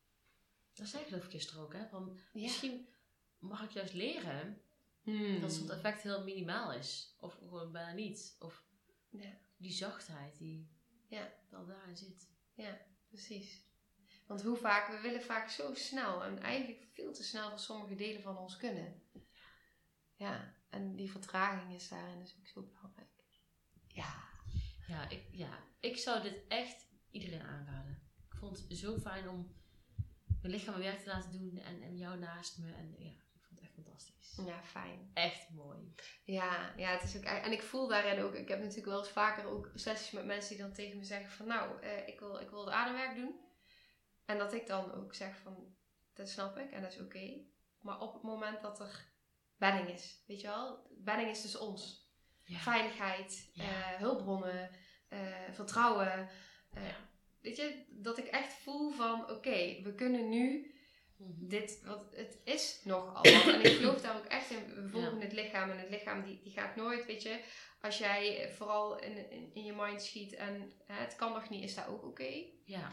[0.77, 1.73] Dat zei ik geloof ik gisteren ook.
[1.73, 1.87] Hè?
[1.87, 2.41] Van, Ja.
[2.41, 2.87] Misschien
[3.39, 4.61] mag ik juist leren
[5.03, 5.39] Hmm.
[5.41, 7.15] dat het effect heel minimaal is.
[7.19, 8.35] Of gewoon bijna niet.
[8.39, 8.63] Of
[9.09, 9.37] Ja.
[9.57, 10.69] die zachtheid die
[11.07, 11.33] Ja.
[11.49, 12.29] wel daarin zit.
[13.07, 13.65] Precies.
[14.25, 17.95] Want hoe vaak, we willen vaak zo snel en eigenlijk veel te snel voor sommige
[17.95, 19.01] delen van ons kunnen.
[20.15, 23.09] Ja, en die vertraging is daarin dus ook zo belangrijk.
[23.87, 24.23] Ja.
[24.87, 28.01] Ja, ja, ik, ja, ik zou dit echt iedereen aanraden.
[28.29, 29.55] Ik vond het zo fijn om
[30.47, 32.73] mijn lichaam mijn werk te laten doen en, en jou naast me.
[32.73, 34.39] En ja, ik vond het echt fantastisch.
[34.45, 35.11] Ja, fijn.
[35.13, 35.93] Echt mooi.
[36.23, 39.09] Ja, ja, het is ook en ik voel daarin ook, ik heb natuurlijk wel eens
[39.09, 42.39] vaker ook sessies met mensen die dan tegen me zeggen van nou, eh, ik, wil,
[42.39, 43.45] ik wil het ademwerk doen.
[44.25, 45.75] En dat ik dan ook zeg van,
[46.13, 47.41] dat snap ik en dat is oké.
[47.79, 49.05] Maar op het moment dat er
[49.57, 52.11] bedding is, weet je wel, bedding is dus ons.
[52.43, 52.57] Ja.
[52.59, 53.63] Veiligheid, Ja.
[53.63, 54.69] eh, hulpbronnen,
[55.09, 56.29] eh, vertrouwen.
[56.73, 57.06] Ja.
[57.41, 60.71] Weet je, dat ik echt voel van oké, we kunnen nu
[61.17, 61.47] Mhm.
[61.47, 63.53] dit, want het is nog al wat.
[63.53, 64.83] En ik geloof daar ook echt in.
[64.83, 65.23] We volgen Ja.
[65.23, 67.43] het lichaam en het lichaam die, die gaat nooit, weet je.
[67.81, 71.63] Als jij vooral in, in, in je mind schiet en hè, het kan nog niet,
[71.63, 72.43] is dat ook oké.
[72.65, 72.91] Ja,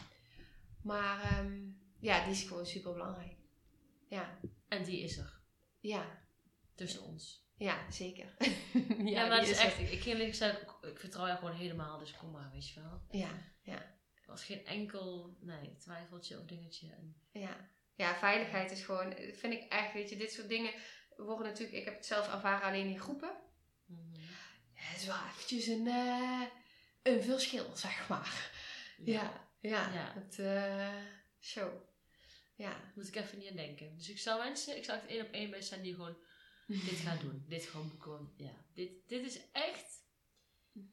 [0.82, 1.60] Maar ehm,
[2.00, 3.36] ja, die is gewoon super belangrijk.
[4.08, 4.38] Ja,
[4.68, 5.40] en die is er.
[5.80, 6.22] ja,
[6.74, 7.46] Tussen ons.
[7.56, 8.34] ja, zeker.
[9.04, 10.34] Ja, maar het is echt, ik, ik ik,
[10.82, 13.02] ik vertrouw jou gewoon helemaal, dus kom maar, weet je wel.
[13.10, 13.30] Ja,
[13.62, 13.93] ja,
[14.26, 16.90] was geen enkel, nee, twijfeltje of dingetje.
[16.90, 17.72] En, ja.
[17.96, 20.72] Ja, veiligheid is gewoon, vind ik echt, weet je, dit soort dingen
[21.16, 23.36] worden natuurlijk, ik heb het zelf ervaren alleen in groepen.
[23.86, 24.20] Mhm.
[24.74, 26.42] Ja, het is wel eventjes een, eh,
[27.02, 28.50] een verschil, zeg maar.
[29.04, 29.92] Ja, ja.
[29.92, 30.12] Ja.
[30.14, 31.02] Het, eh,
[31.40, 31.72] show.
[32.54, 32.92] Ja.
[32.94, 33.96] Moet ik even niet aan denken.
[33.96, 36.16] Dus ik zou mensen, ik zou echt één op één bij zijn die gewoon
[36.66, 37.44] dit gaan doen.
[37.48, 39.93] Dit gewoon want Ja, dit, dit is echt.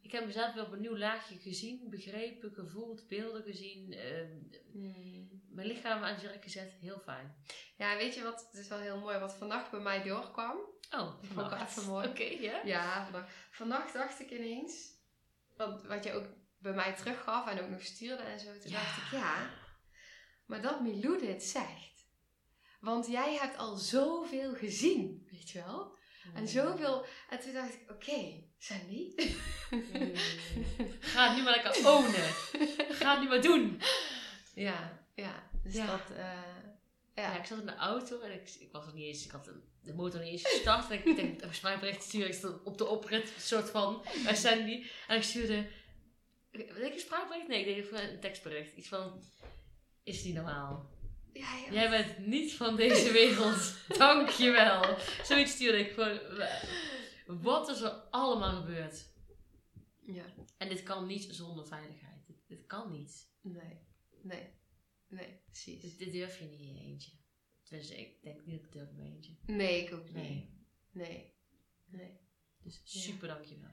[0.02, 3.94] Ik heb mezelf weer op een nieuw laagje gezien, begrepen, gevoeld, beelden gezien.
[3.94, 4.38] ehm,
[4.72, 5.42] Hmm.
[5.50, 6.72] mijn lichaam aan het werk gezet.
[6.80, 7.36] Heel fijn.
[7.78, 8.48] Ja, weet je wat?
[8.52, 10.58] Het is wel heel mooi wat vannacht bij mij doorkwam.
[10.92, 11.78] Oh, vond ik wel vannacht.
[11.78, 12.08] even mooi.
[12.08, 12.62] Oké, ja.
[12.66, 13.34] Ja, vannacht.
[13.52, 14.94] Vannacht dacht ik ineens,
[15.58, 16.26] want wat je ook
[16.58, 18.46] bij mij teruggaf en ook nog stuurde en zo.
[18.60, 18.78] Toen Ja.
[18.84, 19.50] dacht ik, ja,
[20.46, 22.08] maar dat Milou dit zegt.
[22.80, 25.98] Want jij hebt al zoveel gezien, weet je wel?
[26.34, 27.06] En zoveel.
[27.30, 29.14] En toen dacht ik, oké, Sandy.
[29.70, 30.12] Mm.
[31.00, 32.30] Ga het nu maar lekker ownen.
[32.90, 33.82] Ga het nu maar doen.
[34.54, 35.50] Ja, ja.
[35.64, 35.86] Dus Ja.
[35.86, 36.24] dat, eh,
[37.16, 37.40] Ja, ja.
[37.40, 39.62] ik zat in de auto en ik, ik was nog niet eens, ik had de,
[39.84, 40.92] de motor niet eens gestart.
[40.92, 44.36] En ik denk, een spraakbericht sturen, ik stond op de oprit, een soort van, bij
[44.36, 44.86] Sandy.
[45.08, 45.66] En ik stuurde,
[46.52, 47.48] denk ik een spraakbericht?
[47.48, 48.76] Nee, ik deed een tekstbericht.
[48.76, 49.24] Iets van,
[50.04, 50.90] is die normaal?
[51.34, 51.72] Ja, ja.
[51.74, 54.98] Jij bent niet van deze wereld, dankjewel.
[55.24, 56.20] Zoiets stuurde ik van,
[57.40, 59.10] wat is er allemaal gebeurd?
[60.14, 60.26] ja.
[60.58, 62.26] En dit kan niet zonder veiligheid.
[62.28, 63.30] Dit, dit kan niet.
[63.42, 63.80] Nee,
[64.22, 64.50] nee,
[65.08, 65.82] nee, precies.
[65.82, 67.12] Dit, dit durf je niet in je eentje.
[67.64, 69.36] Tenminste, ik denk niet dat ik durf in mijn eentje.
[69.46, 70.14] Nee, ik ook niet.
[70.14, 70.60] Nee.
[70.92, 71.34] Nee,
[71.86, 72.20] nee.
[72.64, 73.72] Dus super dankjewel.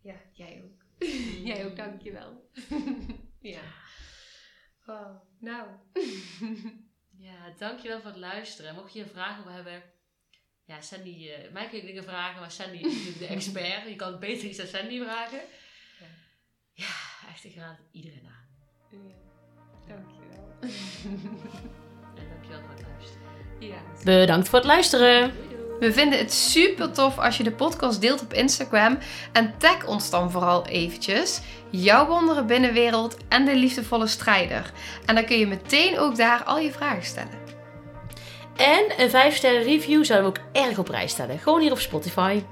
[0.00, 0.84] Ja, jij ook.
[1.48, 2.50] jij ook, dankjewel.
[3.40, 3.62] ja.
[4.86, 5.68] Oh, nou.
[7.20, 8.74] Ja, dankjewel voor het luisteren.
[8.74, 9.82] Mocht je er vragen over hebben,
[10.70, 13.88] ja, Sandy, eh, mij kun je dingen vragen, maar Sandy is natuurlijk de expert.
[13.88, 15.40] Je kan beter iets aan Sandy vragen.
[16.00, 16.06] Ja.
[16.72, 18.46] Ja, echt, ik raad het iedereen aan.
[18.90, 19.94] ja.
[19.94, 20.48] Dankjewel.
[22.16, 23.58] En dankjewel voor het luisteren.
[23.58, 24.04] ja.
[24.04, 25.32] Bedankt voor het luisteren.
[25.80, 28.98] We vinden het super tof als je de podcast deelt op Instagram.
[29.32, 31.40] En tag ons dan vooral eventjes.
[31.70, 34.72] Jouw wonderen binnenwereld en de liefdevolle strijder.
[35.06, 37.39] En dan kun je meteen ook daar al je vragen stellen.
[38.60, 41.38] En een 5 sterren review zouden we ook erg op prijs stellen.
[41.38, 42.42] Gewoon hier op Spotify.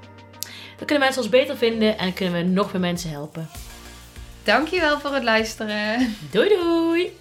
[0.77, 3.49] Dan kunnen mensen ons beter vinden en kunnen we nog meer mensen helpen.
[4.43, 6.15] Dankjewel voor het luisteren.
[6.31, 7.17] Doei doei!